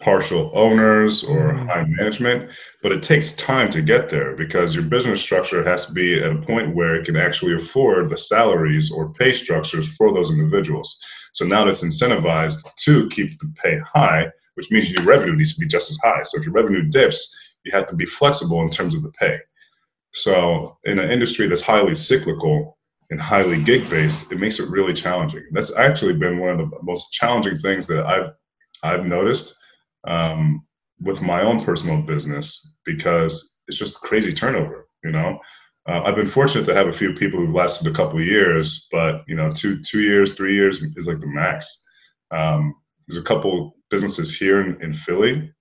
[0.01, 1.69] partial owners or mm-hmm.
[1.69, 2.51] high management,
[2.83, 6.33] but it takes time to get there because your business structure has to be at
[6.33, 10.99] a point where it can actually afford the salaries or pay structures for those individuals.
[11.33, 15.61] So now it's incentivized to keep the pay high, which means your revenue needs to
[15.61, 16.23] be just as high.
[16.23, 19.39] So if your revenue dips, you have to be flexible in terms of the pay.
[20.13, 22.79] So in an industry that's highly cyclical
[23.11, 25.45] and highly gig based, it makes it really challenging.
[25.53, 28.33] That's actually been one of the most challenging things that I've
[28.83, 29.57] I've noticed
[30.07, 30.65] um,
[31.01, 34.89] with my own personal business because it's just crazy turnover.
[35.05, 35.39] You know,
[35.89, 39.23] uh, I've been fortunate to have a few people who've lasted a couple years, but
[39.27, 41.85] you know, two two years, three years is like the max.
[42.31, 42.75] Um,
[43.09, 45.53] there's a couple businesses here in, in Philly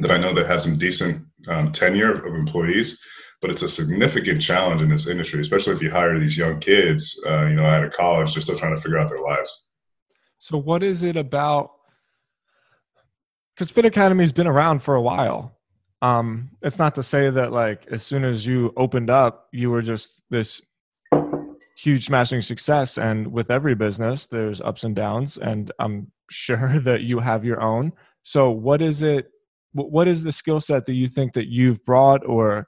[0.00, 2.98] that I know that have some decent um, tenure of employees,
[3.40, 7.18] but it's a significant challenge in this industry, especially if you hire these young kids,
[7.26, 9.68] uh, you know, out of college, they're still trying to figure out their lives.
[10.38, 11.70] So, what is it about?
[13.56, 15.56] Because Fit Academy has been around for a while.
[16.02, 19.80] Um, it's not to say that like as soon as you opened up, you were
[19.80, 20.60] just this
[21.76, 22.98] huge smashing success.
[22.98, 27.62] And with every business, there's ups and downs, and I'm sure that you have your
[27.62, 27.92] own.
[28.22, 29.30] So, what is it?
[29.72, 32.66] What is the skill set that you think that you've brought, or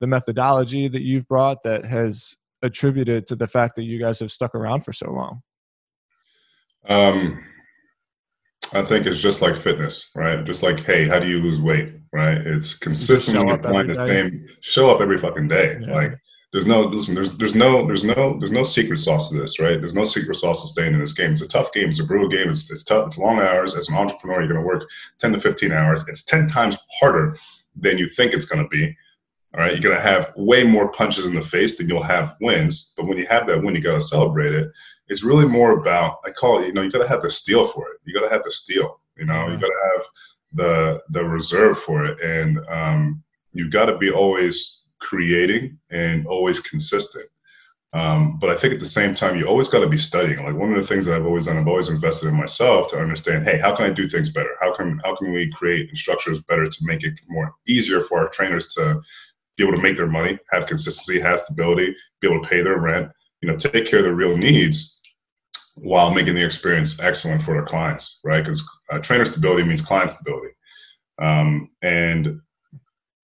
[0.00, 4.30] the methodology that you've brought that has attributed to the fact that you guys have
[4.30, 5.42] stuck around for so long?
[6.88, 7.42] Um,
[8.72, 10.44] I think it's just like fitness, right?
[10.44, 12.38] Just like, hey, how do you lose weight, right?
[12.38, 14.46] It's consistently applying the same.
[14.60, 15.78] Show up every fucking day.
[15.80, 15.94] Yeah.
[15.94, 16.12] Like,
[16.52, 17.14] there's no listen.
[17.14, 19.78] There's there's no there's no there's no secret sauce to this, right?
[19.78, 21.32] There's no secret sauce to staying in this game.
[21.32, 21.90] It's a tough game.
[21.90, 22.50] It's a brutal game.
[22.50, 23.06] It's, it's tough.
[23.06, 23.76] It's long hours.
[23.76, 26.04] As an entrepreneur, you're going to work 10 to 15 hours.
[26.08, 27.36] It's 10 times harder
[27.76, 28.96] than you think it's going to be.
[29.52, 32.36] All right, you're going to have way more punches in the face than you'll have
[32.40, 32.92] wins.
[32.96, 34.70] But when you have that win, you got to celebrate it
[35.10, 37.88] it's really more about I call it, you know, you gotta have the steel for
[37.88, 37.98] it.
[38.04, 40.06] You gotta have the steel, you know, you gotta have
[40.52, 42.20] the the reserve for it.
[42.20, 47.26] And um, you gotta be always creating and always consistent.
[47.92, 50.44] Um, but I think at the same time, you always got to be studying.
[50.44, 53.00] Like one of the things that I've always done, I've always invested in myself to
[53.00, 54.54] understand, hey, how can I do things better?
[54.60, 58.28] How can how can we create structures better to make it more easier for our
[58.28, 59.00] trainers to
[59.60, 62.78] be able to make their money, have consistency, have stability, be able to pay their
[62.78, 63.10] rent,
[63.42, 65.00] you know, take care of their real needs,
[65.76, 68.42] while making the experience excellent for their clients, right?
[68.42, 70.48] Because uh, trainer stability means client stability.
[71.20, 72.40] Um, and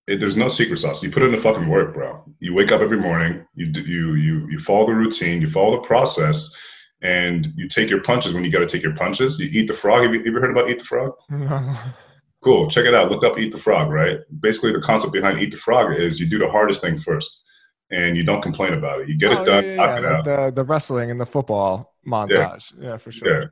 [0.07, 1.03] it, there's no secret sauce.
[1.03, 2.23] You put in the fucking work, bro.
[2.39, 3.47] You wake up every morning.
[3.55, 5.41] You you you you follow the routine.
[5.41, 6.55] You follow the process,
[7.03, 9.39] and you take your punches when you got to take your punches.
[9.39, 10.03] You eat the frog.
[10.03, 11.13] Have you ever heard about eat the frog?
[12.47, 12.71] Cool.
[12.71, 13.11] Check it out.
[13.11, 13.91] Look up eat the frog.
[13.91, 14.21] Right.
[14.39, 17.43] Basically, the concept behind eat the frog is you do the hardest thing first,
[17.91, 19.09] and you don't complain about it.
[19.09, 19.65] You get oh, it done.
[19.65, 20.11] Yeah, yeah, yeah.
[20.11, 22.73] Like the the wrestling and the football montage.
[22.79, 23.43] Yeah, yeah for sure.
[23.43, 23.47] Yeah.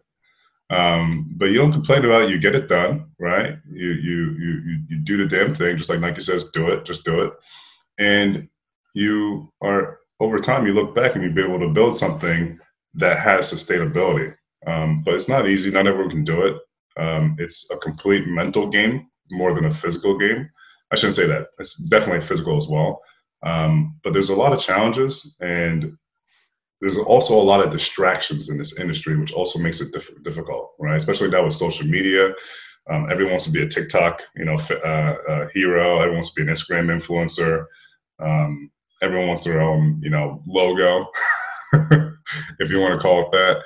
[0.71, 2.31] Um, but you don't complain about it.
[2.31, 3.57] You get it done, right?
[3.69, 7.05] You, you you you do the damn thing, just like Nike says, do it, just
[7.05, 7.33] do it.
[7.99, 8.49] And
[8.95, 12.61] you are over time, you look back and you've been able to build something
[12.95, 14.37] that has sustainability.
[14.69, 15.73] Um, but it's not easy.
[15.73, 16.59] Not everyone can do it.
[16.97, 20.49] Um, it's a complete mental game more than a physical game.
[20.93, 21.49] I shouldn't say that.
[21.59, 23.01] It's definitely physical as well.
[23.43, 25.97] Um, but there's a lot of challenges, and
[26.81, 30.73] there's also a lot of distractions in this industry, which also makes it diff- difficult,
[30.79, 30.97] right?
[30.97, 32.31] Especially now with social media.
[32.91, 35.97] Um, everyone wants to be a TikTok, you know, uh, uh, hero.
[35.97, 37.67] Everyone wants to be an Instagram influencer.
[38.19, 38.71] Um,
[39.03, 41.07] everyone wants their own, you know, logo,
[42.59, 43.63] if you want to call it that.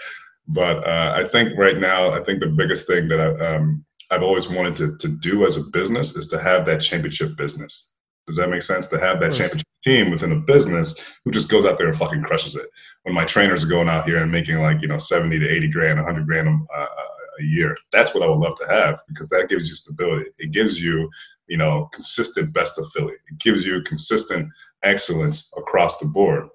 [0.48, 4.22] But uh, I think right now, I think the biggest thing that I, um, I've
[4.22, 7.92] always wanted to, to do as a business is to have that championship business.
[8.26, 8.88] Does that make sense?
[8.88, 12.22] To have that championship team within a business who just goes out there and fucking
[12.22, 12.68] crushes it.
[13.02, 15.68] When my trainers are going out here and making like, you know, 70 to 80
[15.68, 19.48] grand, 100 grand a, a year, that's what I would love to have because that
[19.48, 20.30] gives you stability.
[20.38, 21.08] It gives you,
[21.46, 23.14] you know, consistent best of Philly.
[23.14, 24.50] It gives you consistent
[24.82, 26.48] excellence across the board.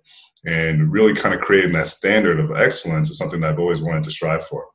[0.45, 4.03] And really kind of creating that standard of excellence is something that I've always wanted
[4.03, 4.65] to strive for.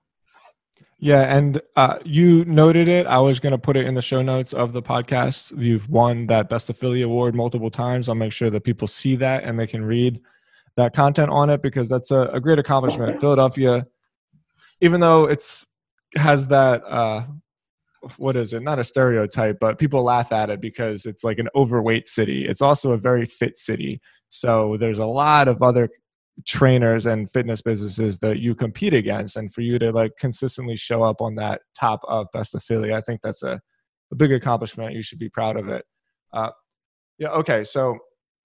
[1.00, 3.07] Yeah, and uh, you noted it.
[3.07, 5.57] I was going to put it in the show notes of the podcast.
[5.61, 8.09] You've won that Best of Philly Award multiple times.
[8.09, 10.20] I'll make sure that people see that and they can read
[10.76, 13.20] that content on it because that's a, a great accomplishment.
[13.20, 13.87] Philadelphia,
[14.81, 15.66] even though it's
[16.16, 17.24] has that uh,
[18.16, 18.62] what is it?
[18.62, 22.47] Not a stereotype, but people laugh at it because it's like an overweight city.
[22.47, 24.01] It's also a very fit city.
[24.29, 25.88] So there's a lot of other
[26.47, 31.03] trainers and fitness businesses that you compete against and for you to like consistently show
[31.03, 33.61] up on that top of best of Philly i think that's a,
[34.12, 35.85] a big accomplishment you should be proud of it
[36.33, 36.51] uh,
[37.18, 37.99] yeah okay so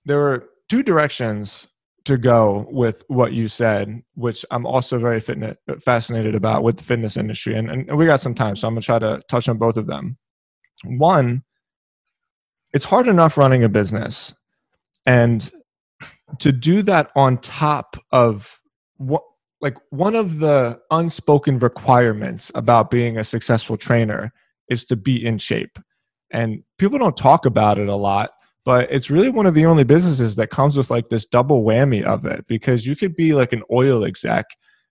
[0.06, 1.68] there were two directions
[2.06, 6.84] to go with what you said which i'm also very fitness, fascinated about with the
[6.84, 9.48] fitness industry and, and we got some time so i'm going to try to touch
[9.48, 10.18] on both of them.
[10.84, 11.44] One
[12.74, 14.34] it's hard enough running a business
[15.06, 15.52] and
[16.40, 18.60] to do that on top of
[18.98, 19.22] what
[19.62, 24.34] like one of the unspoken requirements about being a successful trainer
[24.70, 25.80] is to be in shape.
[26.32, 28.32] And people don't talk about it a lot
[28.66, 32.04] but it's really one of the only businesses that comes with like this double whammy
[32.04, 34.46] of it because you could be like an oil exec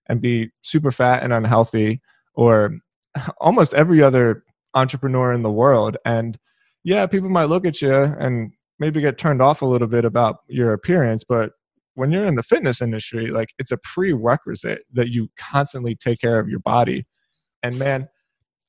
[0.07, 2.01] and be super fat and unhealthy
[2.35, 2.77] or
[3.39, 5.97] almost every other entrepreneur in the world.
[6.05, 6.37] And
[6.83, 10.37] yeah people might look at you and maybe get turned off a little bit about
[10.47, 11.51] your appearance but
[11.95, 16.39] when you're in the fitness industry like it's a prerequisite that you constantly take care
[16.39, 17.05] of your body.
[17.61, 18.09] And man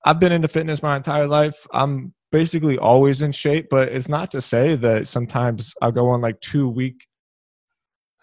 [0.07, 1.67] i've been into fitness my entire life.
[1.73, 6.20] I'm basically always in shape, but it's not to say that sometimes I'll go on
[6.20, 7.07] like two week,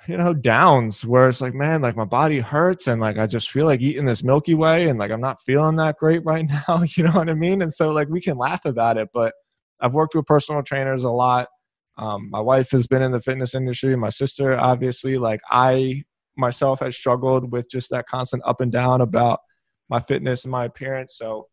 [0.06, 3.50] you know, downs where it's like, man, like my body hurts and like I just
[3.50, 6.84] feel like eating this Milky Way and like I'm not feeling that great right now.
[6.97, 7.62] You know what I mean?
[7.62, 9.34] And so like we can laugh about it, but
[9.80, 11.47] I've worked with personal trainers a lot.
[11.97, 13.95] Um, my wife has been in the fitness industry.
[13.95, 16.04] My sister, obviously, like I
[16.36, 19.39] myself has struggled with just that constant up and down about
[19.88, 21.15] my fitness and my appearance.
[21.17, 21.47] So,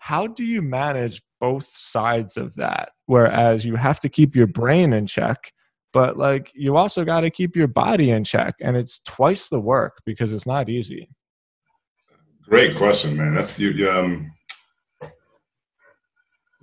[0.00, 2.92] how do you manage both sides of that?
[3.06, 5.52] Whereas you have to keep your brain in check,
[5.92, 8.54] but like you also got to keep your body in check.
[8.60, 11.10] And it's twice the work because it's not easy.
[12.48, 13.34] Great question, man.
[13.34, 13.90] That's you.
[13.90, 14.32] Um,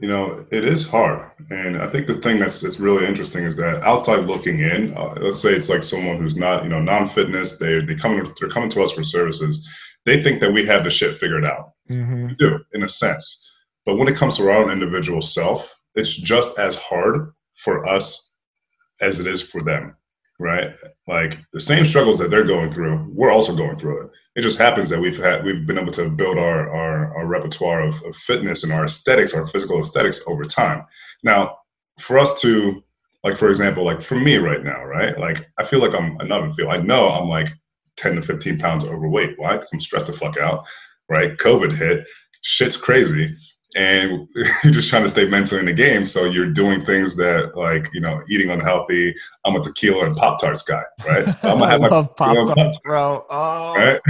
[0.01, 3.57] you know, it is hard, and I think the thing that's that's really interesting is
[3.57, 7.57] that outside looking in, uh, let's say it's like someone who's not, you know, non-fitness.
[7.57, 9.67] They they come they're coming to us for services.
[10.05, 11.73] They think that we have the shit figured out.
[11.89, 12.27] Mm-hmm.
[12.27, 13.48] We do, in a sense.
[13.89, 18.29] But when it comes to our own individual self, it's just as hard for us
[19.01, 19.95] as it is for them,
[20.37, 20.75] right?
[21.07, 24.11] Like the same struggles that they're going through, we're also going through it.
[24.35, 27.81] It just happens that we've had we've been able to build our our, our repertoire
[27.81, 30.85] of, of fitness and our aesthetics, our physical aesthetics over time.
[31.23, 31.57] Now,
[31.99, 32.83] for us to
[33.23, 35.17] like for example, like for me right now, right?
[35.17, 37.49] Like I feel like I'm not feel I know I'm like
[37.97, 39.33] 10 to 15 pounds overweight.
[39.39, 39.53] Why?
[39.53, 40.63] Because I'm stressed the fuck out,
[41.09, 41.35] right?
[41.37, 42.05] COVID hit,
[42.43, 43.35] shit's crazy
[43.75, 44.27] and
[44.63, 46.05] you're just trying to stay mentally in the game.
[46.05, 49.15] So you're doing things that like, you know, eating unhealthy.
[49.45, 51.27] I'm a tequila and Pop Tarts guy, right?
[51.43, 53.25] I'm gonna have I love Pop Tarts, bro.
[53.29, 53.75] Oh.
[53.75, 54.01] Right?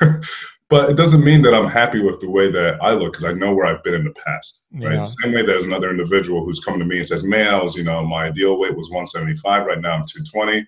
[0.68, 3.32] but it doesn't mean that I'm happy with the way that I look because I
[3.32, 4.94] know where I've been in the past, right?
[4.94, 5.04] Yeah.
[5.04, 7.84] Same way there's another individual who's coming to me and says, man, I was, you
[7.84, 9.66] know, my ideal weight was 175.
[9.66, 10.66] Right now I'm 220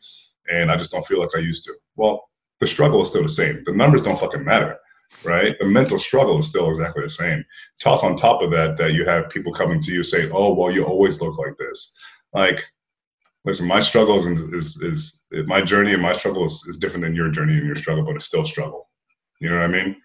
[0.51, 1.73] and I just don't feel like I used to.
[1.97, 2.29] Well,
[2.61, 3.63] the struggle is still the same.
[3.65, 4.79] The numbers don't fucking matter
[5.25, 5.55] right?
[5.59, 7.45] The mental struggle is still exactly the same.
[7.81, 10.71] Toss on top of that that you have people coming to you saying, "Oh, well,
[10.71, 11.95] you always look like this."
[12.33, 12.65] Like,
[13.45, 17.15] listen, my struggle is is, is my journey and my struggle is, is different than
[17.15, 18.89] your journey and your struggle, but it's still struggle.
[19.41, 19.97] You know what I mean?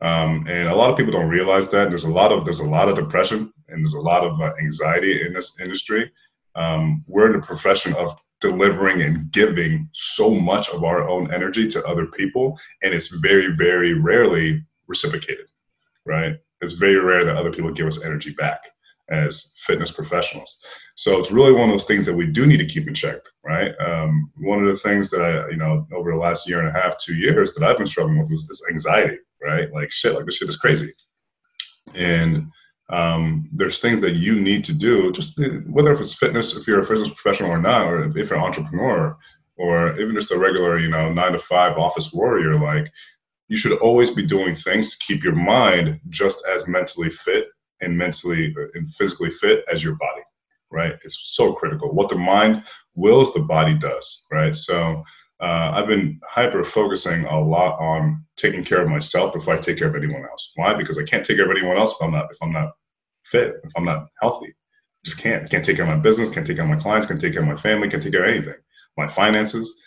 [0.00, 2.68] Um, and a lot of people don't realize that there's a lot of there's a
[2.68, 6.10] lot of depression and there's a lot of uh, anxiety in this industry.
[6.54, 11.66] Um, we're in the profession of delivering and giving so much of our own energy
[11.66, 15.46] to other people and it's very very rarely reciprocated
[16.06, 16.36] right?
[16.62, 18.60] It's very rare that other people give us energy back
[19.10, 20.58] as fitness professionals.
[20.96, 23.18] So it's really one of those things that we do need to keep in check
[23.44, 23.72] right?
[23.80, 26.80] Um, one of the things that i you know over the last year and a
[26.80, 29.72] half two years that i've been struggling with was this anxiety right?
[29.72, 30.92] Like shit like this shit is crazy.
[31.96, 32.48] And
[32.90, 36.80] um, there's things that you need to do, just whether if it's fitness, if you're
[36.80, 39.16] a fitness professional or not, or if you're an entrepreneur,
[39.56, 42.90] or even just a regular, you know, nine to five office warrior, like
[43.48, 47.48] you should always be doing things to keep your mind just as mentally fit
[47.80, 50.22] and mentally and physically fit as your body,
[50.70, 50.94] right?
[51.04, 51.92] It's so critical.
[51.92, 52.62] What the mind
[52.94, 54.54] wills, the body does, right?
[54.54, 55.02] So
[55.40, 59.78] uh, I've been hyper focusing a lot on taking care of myself before I take
[59.78, 60.52] care of anyone else.
[60.56, 60.74] Why?
[60.74, 62.72] Because I can't take care of anyone else if I'm not if I'm not
[63.30, 64.54] fit, if I'm not healthy.
[65.04, 65.48] Just can't.
[65.50, 67.42] Can't take care of my business, can't take care of my clients, can't take care
[67.42, 68.54] of my family, can't take care of anything,
[68.96, 69.80] my finances.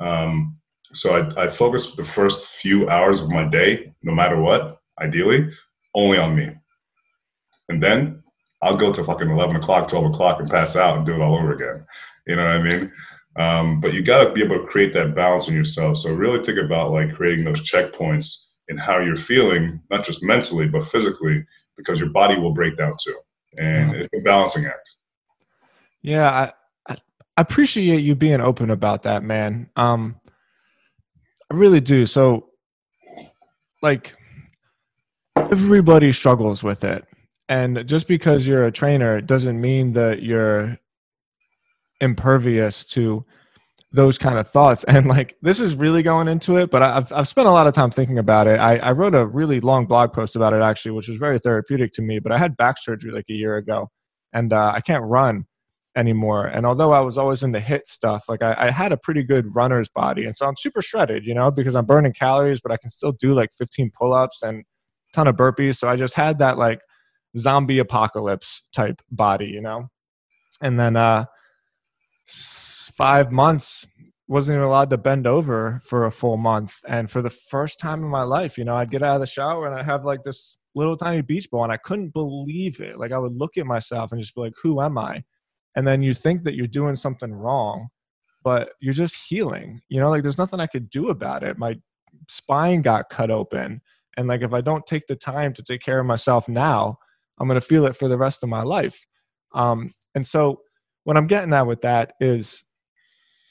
[0.00, 0.56] Um,
[0.92, 5.50] so I, I focus the first few hours of my day, no matter what, ideally,
[5.94, 6.50] only on me.
[7.68, 8.22] And then
[8.62, 11.36] I'll go to fucking 11 o'clock, 12 o'clock and pass out and do it all
[11.36, 11.84] over again.
[12.26, 12.92] You know what I mean?
[13.38, 15.98] Um, but you got to be able to create that balance in yourself.
[15.98, 18.34] So really think about like creating those checkpoints
[18.68, 21.44] in how you're feeling, not just mentally, but physically,
[21.76, 23.16] because your body will break down too.
[23.58, 24.90] And it's a balancing act.
[26.02, 26.52] Yeah, I,
[26.88, 26.96] I
[27.36, 29.70] appreciate you being open about that, man.
[29.76, 30.20] Um,
[31.50, 32.06] I really do.
[32.06, 32.50] So,
[33.82, 34.14] like,
[35.36, 37.04] everybody struggles with it.
[37.48, 40.78] And just because you're a trainer doesn't mean that you're
[42.00, 43.24] impervious to
[43.92, 44.84] those kind of thoughts.
[44.88, 47.74] And like, this is really going into it, but I've, I've spent a lot of
[47.74, 48.58] time thinking about it.
[48.58, 51.92] I, I wrote a really long blog post about it actually, which was very therapeutic
[51.92, 53.90] to me, but I had back surgery like a year ago
[54.32, 55.46] and uh, I can't run
[55.96, 56.46] anymore.
[56.46, 59.54] And although I was always into HIIT stuff, like I, I, had a pretty good
[59.54, 60.26] runner's body.
[60.26, 63.12] And so I'm super shredded, you know, because I'm burning calories, but I can still
[63.12, 64.62] do like 15 pull ups and
[65.14, 65.76] ton of burpees.
[65.76, 66.80] So I just had that like
[67.38, 69.88] zombie apocalypse type body, you know?
[70.60, 71.24] And then, uh,
[72.26, 73.86] five months
[74.28, 76.74] wasn't even allowed to bend over for a full month.
[76.88, 79.26] And for the first time in my life you know i'd get out of the
[79.26, 82.98] shower and i'd have like this little tiny beach ball and i couldn't believe it.
[82.98, 85.22] Like i would look at myself and just be like who am i?
[85.76, 87.88] And then you think that you're doing something wrong
[88.42, 90.10] but you're just healing you know?
[90.10, 91.58] Like there's nothing i could do about it.
[91.58, 91.76] My
[92.28, 93.80] spine got cut open.
[94.16, 96.98] And like if i don't take the time to take care of myself now
[97.38, 98.98] i'm going to feel it for the rest of my life.
[99.54, 100.60] Um, and so
[101.06, 102.64] what I'm getting at with that is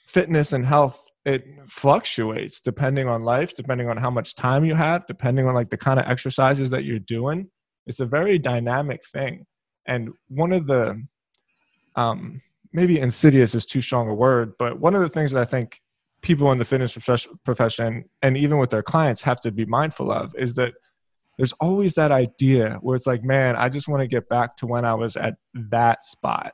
[0.07, 5.07] fitness and health it fluctuates depending on life depending on how much time you have
[5.07, 7.49] depending on like the kind of exercises that you're doing.
[7.87, 9.45] It's a very dynamic thing.
[9.87, 11.01] And one of the
[11.95, 12.41] um,
[12.73, 15.79] maybe insidious is too strong a word but one of the things that i think
[16.21, 16.97] people in the fitness
[17.45, 20.73] profession and even with their clients have to be mindful of is that
[21.37, 24.67] there's always that idea where it's like man i just want to get back to
[24.67, 26.53] when i was at that spot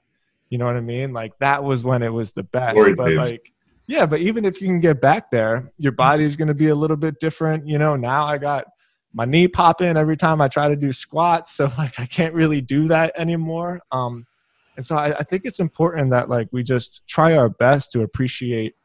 [0.52, 1.14] you know what I mean?
[1.14, 2.76] Like that was when it was the best.
[2.76, 3.18] Glory but days.
[3.18, 3.54] like,
[3.88, 6.76] yeah, but even if you can get back there, your body's going to be a
[6.76, 7.66] little bit different.
[7.66, 8.66] You know, now I got
[9.14, 11.54] my knee popping every time I try to do squats.
[11.54, 13.82] So like, I can't really do that anymore.
[13.94, 14.28] Um,
[14.76, 18.02] and so I, I think it's important that like we just try our best to
[18.02, 18.76] appreciate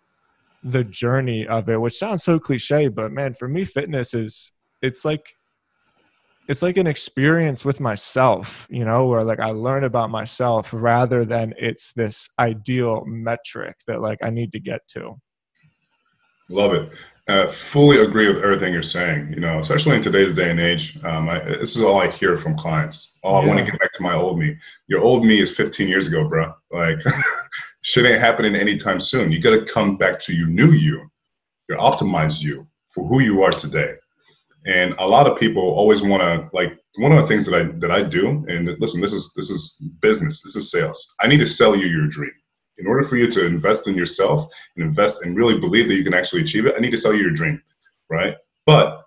[0.62, 4.52] the journey of it, which sounds so cliche, but man, for me, fitness is,
[4.82, 5.35] it's like
[6.48, 11.24] it's like an experience with myself you know where like i learn about myself rather
[11.24, 15.14] than it's this ideal metric that like i need to get to.
[16.48, 16.92] Love it.
[17.28, 20.96] Uh, fully agree with everything you're saying you know especially in today's day and age.
[21.04, 23.18] Um, I, this is all i hear from clients.
[23.24, 23.38] Oh yeah.
[23.38, 24.56] i want to get back to my old me.
[24.86, 26.98] Your old me is 15 years ago bro like
[27.82, 29.32] shit ain't happening anytime soon.
[29.32, 31.10] You got to come back to your new you
[31.68, 33.94] your optimized you for who you are today
[34.66, 37.62] and a lot of people always want to like one of the things that I
[37.78, 38.44] that I do.
[38.48, 40.42] And listen, this is this is business.
[40.42, 41.14] This is sales.
[41.20, 42.32] I need to sell you your dream.
[42.78, 44.46] In order for you to invest in yourself
[44.76, 47.14] and invest and really believe that you can actually achieve it, I need to sell
[47.14, 47.62] you your dream,
[48.10, 48.34] right?
[48.66, 49.02] But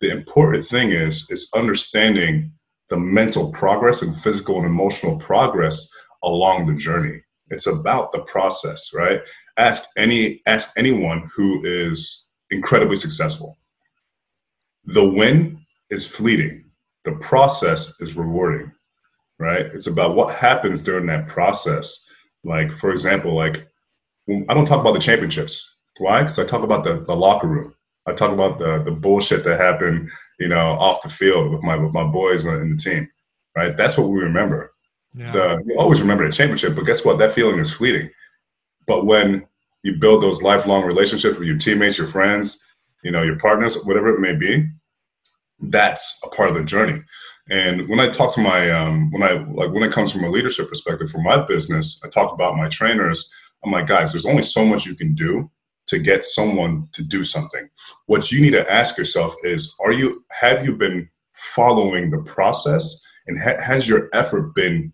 [0.00, 2.50] the important thing is is understanding
[2.88, 5.88] the mental progress and physical and emotional progress
[6.22, 7.20] along the journey.
[7.48, 9.20] It's about the process, right?
[9.58, 13.58] Ask any ask anyone who is incredibly successful
[14.86, 16.64] the win is fleeting.
[17.04, 18.72] The process is rewarding
[19.38, 19.66] right?
[19.66, 22.04] It's about what happens during that process.
[22.44, 23.66] Like for example like
[24.28, 25.76] i don't talk about the championships.
[25.98, 26.22] Why?
[26.22, 27.74] Because i talk about the, the locker room.
[28.06, 31.76] I talk about the the bullshit that happened you know off the field with my
[31.76, 33.08] with my boys in the team
[33.56, 33.76] right?
[33.76, 34.70] That's what we remember.
[35.14, 35.30] Yeah.
[35.30, 37.18] the you always remember the championship but guess what?
[37.18, 38.10] That feeling is fleeting.
[38.86, 39.46] But when
[39.82, 42.62] you build those lifelong relationships with your teammates your friends
[43.04, 44.66] you know, your partners, whatever it may be,
[45.60, 47.02] that's a part of the journey.
[47.50, 50.30] And when I talk to my, um, when I like when it comes from a
[50.30, 53.30] leadership perspective for my business, I talk about my trainers.
[53.64, 55.50] I'm like, guys, there's only so much you can do
[55.86, 57.68] to get someone to do something.
[58.06, 62.98] What you need to ask yourself is, are you have you been following the process,
[63.26, 64.92] and ha- has your effort been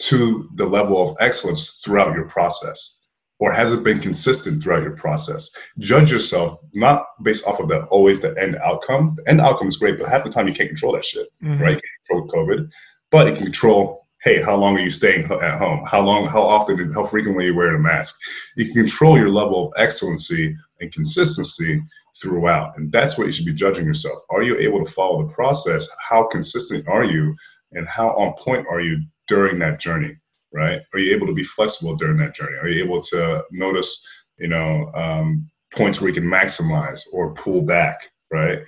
[0.00, 2.97] to the level of excellence throughout your process?
[3.40, 5.50] Or has it been consistent throughout your process?
[5.78, 9.14] Judge yourself not based off of the always the end outcome.
[9.16, 11.62] The end outcome is great, but half the time you can't control that shit, mm-hmm.
[11.62, 11.76] right?
[11.76, 12.68] You control COVID,
[13.10, 14.04] but you can control.
[14.24, 15.84] Hey, how long are you staying at home?
[15.86, 16.26] How long?
[16.26, 16.92] How often?
[16.92, 18.18] How frequently are you wearing a mask?
[18.56, 21.80] You can control your level of excellency and consistency
[22.20, 24.18] throughout, and that's what you should be judging yourself.
[24.30, 25.88] Are you able to follow the process?
[26.00, 27.36] How consistent are you,
[27.72, 30.16] and how on point are you during that journey?
[30.52, 30.80] Right?
[30.92, 32.56] Are you able to be flexible during that journey?
[32.58, 34.06] Are you able to notice,
[34.38, 38.60] you know, um, points where you can maximize or pull back, right?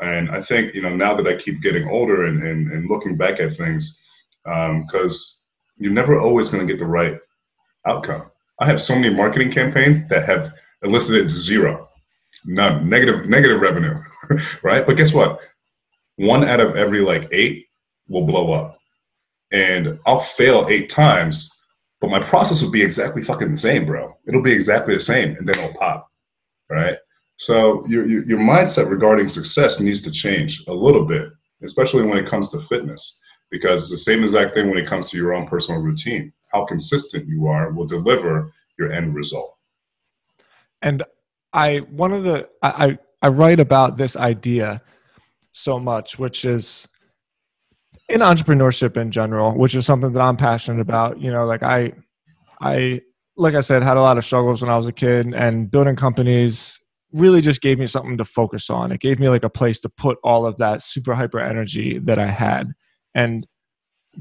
[0.00, 3.16] And I think, you know, now that I keep getting older and, and, and looking
[3.16, 4.00] back at things,
[4.44, 5.38] because
[5.76, 7.18] um, you're never always going to get the right
[7.86, 8.22] outcome.
[8.60, 11.88] I have so many marketing campaigns that have elicited zero,
[12.44, 13.94] none, negative, negative revenue,
[14.62, 14.86] right?
[14.86, 15.40] But guess what?
[16.16, 17.66] One out of every like eight
[18.08, 18.77] will blow up
[19.52, 21.50] and I'll fail eight times,
[22.00, 24.12] but my process will be exactly fucking the same, bro.
[24.26, 26.08] It'll be exactly the same, and then it'll pop,
[26.70, 26.96] right?
[27.36, 31.28] So your, your, your mindset regarding success needs to change a little bit,
[31.62, 33.20] especially when it comes to fitness,
[33.50, 36.32] because it's the same exact thing when it comes to your own personal routine.
[36.52, 39.54] How consistent you are will deliver your end result.
[40.82, 41.02] And
[41.52, 44.82] I one of the I I write about this idea
[45.52, 46.88] so much, which is
[48.08, 51.20] in entrepreneurship in general, which is something that I'm passionate about.
[51.20, 51.92] You know, like I,
[52.60, 53.02] I,
[53.36, 55.96] like I said, had a lot of struggles when I was a kid, and building
[55.96, 56.80] companies
[57.12, 58.92] really just gave me something to focus on.
[58.92, 62.18] It gave me like a place to put all of that super hyper energy that
[62.18, 62.72] I had.
[63.14, 63.46] And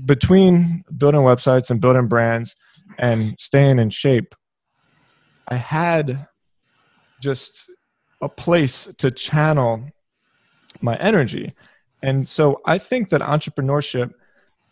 [0.05, 2.55] between building websites and building brands
[2.97, 4.35] and staying in shape,
[5.47, 6.27] I had
[7.21, 7.69] just
[8.21, 9.89] a place to channel
[10.81, 11.53] my energy.
[12.01, 14.11] And so I think that entrepreneurship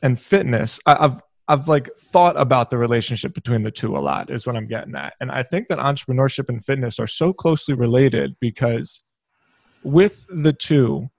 [0.01, 4.29] and fitness, I, have I've like thought about the relationship between the two a lot,
[4.29, 5.13] is what I'm getting at.
[5.19, 9.03] And I think that entrepreneurship and fitness are so closely related because
[9.83, 11.09] with the two,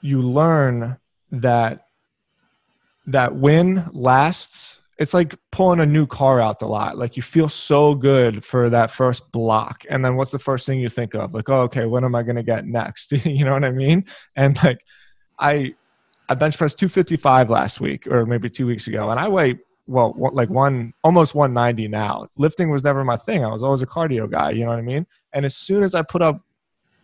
[0.00, 0.96] you learn
[1.30, 1.86] that
[3.06, 6.98] that win lasts it's like pulling a new car out the lot.
[6.98, 9.84] Like you feel so good for that first block.
[9.88, 11.32] And then what's the first thing you think of?
[11.32, 13.12] Like, oh, okay, what am I going to get next?
[13.24, 14.04] you know what I mean?
[14.34, 14.80] And like,
[15.38, 15.74] I,
[16.28, 19.10] I bench pressed 255 last week or maybe two weeks ago.
[19.10, 22.28] And I weigh, well, like one, almost 190 now.
[22.36, 23.44] Lifting was never my thing.
[23.44, 24.50] I was always a cardio guy.
[24.50, 25.06] You know what I mean?
[25.32, 26.40] And as soon as I put up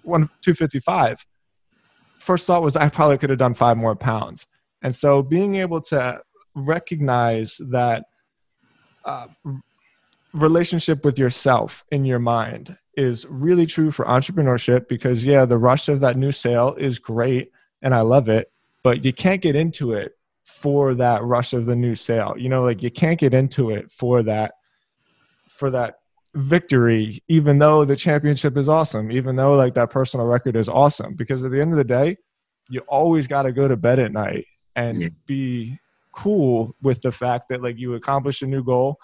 [0.02, 1.24] one, 255,
[2.18, 4.46] first thought was I probably could have done five more pounds.
[4.82, 6.20] And so being able to
[6.54, 8.04] recognize that
[9.04, 9.26] uh,
[10.32, 15.88] relationship with yourself in your mind is really true for entrepreneurship because yeah the rush
[15.88, 17.50] of that new sale is great
[17.84, 18.50] and i love it
[18.82, 20.12] but you can't get into it
[20.44, 23.90] for that rush of the new sale you know like you can't get into it
[23.92, 24.54] for that
[25.48, 26.00] for that
[26.34, 31.14] victory even though the championship is awesome even though like that personal record is awesome
[31.14, 32.16] because at the end of the day
[32.68, 34.44] you always got to go to bed at night
[34.76, 35.08] and yeah.
[35.26, 35.78] be
[36.12, 38.98] cool with the fact that like you accomplished a new goal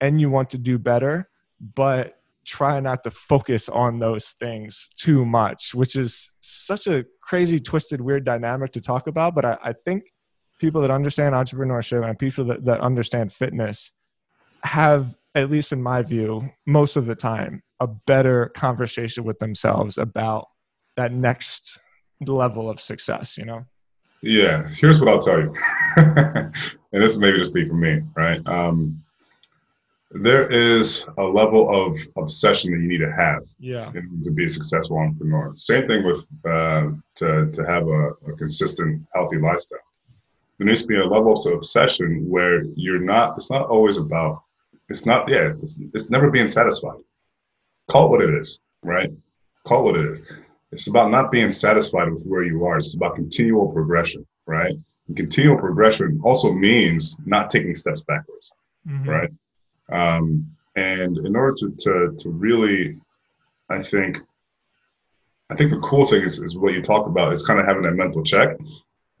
[0.00, 1.28] and you want to do better,
[1.74, 7.58] but try not to focus on those things too much, which is such a crazy,
[7.58, 9.34] twisted, weird dynamic to talk about.
[9.34, 10.04] But I, I think
[10.58, 13.92] people that understand entrepreneurship and people that, that understand fitness
[14.62, 19.98] have, at least in my view, most of the time, a better conversation with themselves
[19.98, 20.46] about
[20.96, 21.80] that next
[22.26, 23.64] level of success, you know?
[24.22, 25.52] Yeah, here's what I'll tell you,
[25.96, 26.52] and
[26.92, 28.40] this maybe just be for me, right?
[28.46, 29.02] Um,
[30.14, 33.90] there is a level of obsession that you need to have yeah.
[34.22, 35.52] to be a successful entrepreneur.
[35.56, 39.78] Same thing with uh, to to have a, a, consistent, healthy lifestyle.
[40.58, 43.36] There needs to be a level of obsession where you're not.
[43.36, 44.42] It's not always about.
[44.88, 45.28] It's not.
[45.28, 45.52] Yeah.
[45.60, 47.00] It's, it's never being satisfied.
[47.90, 49.10] Call it what it is, right?
[49.64, 50.22] Call it what it is.
[50.70, 52.78] It's about not being satisfied with where you are.
[52.78, 54.74] It's about continual progression, right?
[55.08, 58.52] And continual progression also means not taking steps backwards,
[58.86, 59.08] mm-hmm.
[59.08, 59.30] right?
[59.90, 62.98] Um, and in order to, to, to really,
[63.68, 64.18] I think,
[65.50, 67.82] I think the cool thing is, is what you talk about is kind of having
[67.82, 68.56] that mental check.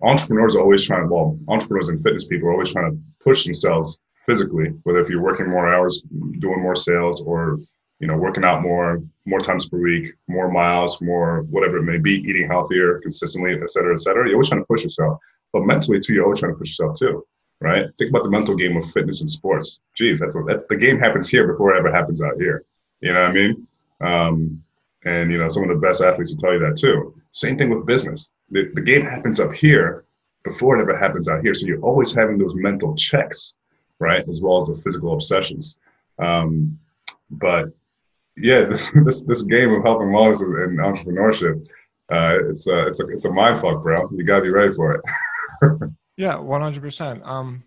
[0.02, 3.98] Entrepreneurs are always trying, well, entrepreneurs and fitness people are always trying to push themselves
[4.26, 6.02] physically, whether if you're working more hours,
[6.38, 7.60] doing more sales, or
[8.00, 11.96] you know, working out more, more times per week, more miles, more whatever it may
[11.96, 14.26] be, eating healthier consistently, et cetera, et cetera.
[14.26, 15.20] You're always trying to push yourself.
[15.52, 17.24] But mentally too, you're always trying to push yourself too,
[17.60, 17.86] right?
[17.98, 19.80] Think about the mental game of fitness and sports.
[19.94, 22.64] Geez, that's, that's the game happens here before it ever happens out here.
[23.00, 23.66] You know what I mean?
[24.00, 24.62] Um,
[25.04, 27.14] and you know, some of the best athletes will tell you that too.
[27.30, 28.32] Same thing with business.
[28.50, 30.04] The, the game happens up here
[30.44, 31.54] before it ever happens out here.
[31.54, 33.54] So you're always having those mental checks,
[33.98, 34.26] right?
[34.28, 35.78] As well as the physical obsessions.
[36.18, 36.78] Um,
[37.30, 37.68] but
[38.36, 41.66] yeah, this, this, this game of health and wellness and entrepreneurship,
[42.12, 44.10] uh, it's a it's a it's a mind fuck, bro.
[44.10, 45.90] You gotta be ready for it.
[46.16, 47.22] yeah, one hundred percent.
[47.24, 47.64] Um,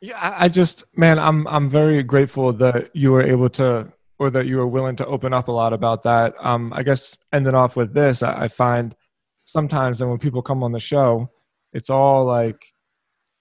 [0.00, 4.30] yeah, I, I just man, I'm I'm very grateful that you were able to or
[4.30, 6.34] that you were willing to open up a lot about that.
[6.40, 8.94] Um, I guess ending off with this, I, I find
[9.44, 11.30] sometimes, and when people come on the show,
[11.72, 12.56] it's all like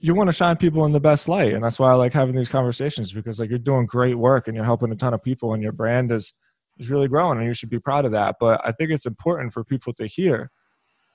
[0.03, 2.35] you want to shine people in the best light and that's why i like having
[2.35, 5.53] these conversations because like you're doing great work and you're helping a ton of people
[5.53, 6.33] and your brand is
[6.77, 9.53] is really growing and you should be proud of that but i think it's important
[9.53, 10.51] for people to hear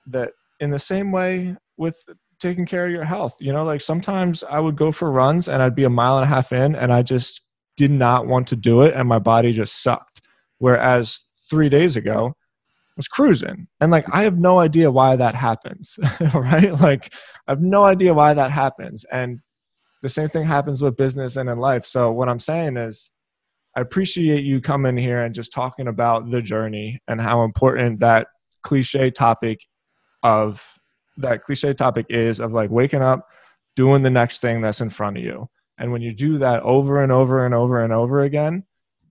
[0.07, 2.03] that in the same way with
[2.39, 5.61] taking care of your health you know like sometimes i would go for runs and
[5.61, 7.41] i'd be a mile and a half in and i just
[7.75, 10.21] did not want to do it and my body just sucked
[10.59, 12.35] whereas three days ago
[12.99, 13.65] was cruising.
[13.79, 15.97] And like, I have no idea why that happens,
[16.33, 16.77] right?
[16.81, 17.13] Like,
[17.47, 19.05] I have no idea why that happens.
[19.09, 19.39] And
[20.01, 21.85] the same thing happens with business and in life.
[21.85, 23.11] So, what I'm saying is,
[23.77, 28.27] I appreciate you coming here and just talking about the journey and how important that
[28.63, 29.59] cliche topic
[30.21, 30.61] of
[31.19, 33.27] that cliche topic is of like waking up,
[33.75, 35.49] doing the next thing that's in front of you.
[35.77, 38.63] And when you do that over and over and over and over again,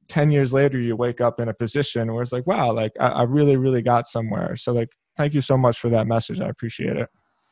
[0.08, 3.08] 10 years later you wake up in a position where it's like wow like I,
[3.08, 4.56] I, really really got somewhere.
[4.56, 6.40] So like thank you so much for that message.
[6.40, 7.08] I appreciate it.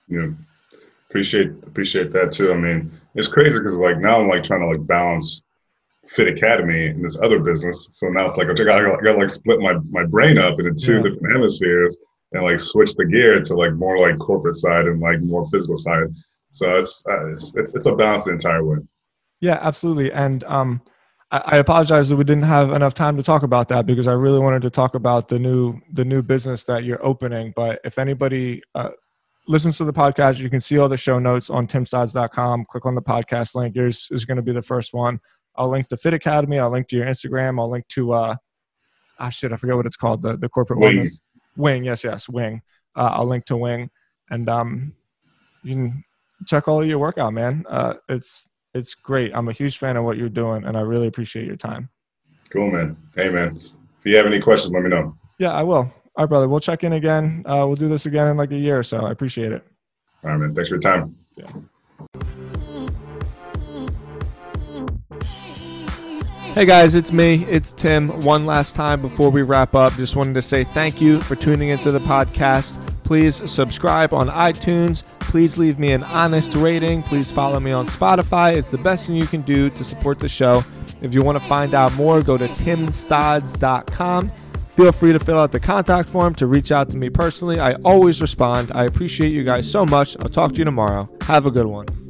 [0.08, 0.28] Yeah.
[1.10, 2.52] Appreciate appreciate that too.
[2.52, 5.42] I mean it's crazy because like now i'm like trying to like balance
[6.08, 7.88] fit academy and this other business.
[7.92, 10.72] So now it's like i gotta, I gotta like split my, my brain up into
[10.72, 11.02] two yeah.
[11.02, 11.98] different hemispheres
[12.32, 15.76] and like switch the gear to like more like corporate side and like more physical
[15.76, 16.08] side
[16.50, 18.78] so it's uh, it's, it's, it's a balance the entire way
[19.40, 20.80] yeah absolutely and um
[21.32, 24.38] I apologize that we didn't have enough time to talk about that because I really
[24.38, 27.52] wanted to talk about the new the new business that you're opening.
[27.56, 28.90] But if anybody uh,
[29.48, 32.66] listens to the podcast, you can see all the show notes on timstods.com.
[32.70, 33.74] Click on the podcast link.
[33.74, 35.18] Yours is going to be the first one.
[35.56, 36.60] I'll link to Fit Academy.
[36.60, 37.58] I'll link to your Instagram.
[37.58, 38.36] I'll link to uh,
[39.18, 40.22] ah shit, I forget what it's called.
[40.22, 41.06] The the corporate Wing.
[41.56, 41.84] Wing.
[41.84, 42.62] Yes, yes, Wing.
[42.94, 43.90] Uh, I'll link to Wing,
[44.30, 44.92] and um,
[45.62, 46.04] you can
[46.46, 47.64] check all of your work out, man.
[47.68, 49.32] Uh, it's it's great.
[49.34, 51.88] I'm a huge fan of what you're doing, and I really appreciate your time.
[52.50, 52.96] Cool, man.
[53.14, 53.56] Hey, man.
[53.56, 55.16] If you have any questions, let me know.
[55.38, 55.76] Yeah, I will.
[55.78, 56.48] All right, brother.
[56.48, 57.42] We'll check in again.
[57.46, 58.98] Uh, we'll do this again in like a year or so.
[58.98, 59.66] I appreciate it.
[60.24, 60.54] All right, man.
[60.54, 61.16] Thanks for your time.
[61.36, 61.50] Yeah.
[66.56, 67.44] Hey guys, it's me.
[67.50, 68.08] It's Tim.
[68.22, 71.68] One last time before we wrap up, just wanted to say thank you for tuning
[71.68, 72.80] into the podcast.
[73.04, 75.04] Please subscribe on iTunes.
[75.18, 77.02] Please leave me an honest rating.
[77.02, 78.56] Please follow me on Spotify.
[78.56, 80.62] It's the best thing you can do to support the show.
[81.02, 84.30] If you want to find out more, go to timstods.com.
[84.76, 87.60] Feel free to fill out the contact form to reach out to me personally.
[87.60, 88.72] I always respond.
[88.74, 90.16] I appreciate you guys so much.
[90.20, 91.10] I'll talk to you tomorrow.
[91.26, 92.05] Have a good one.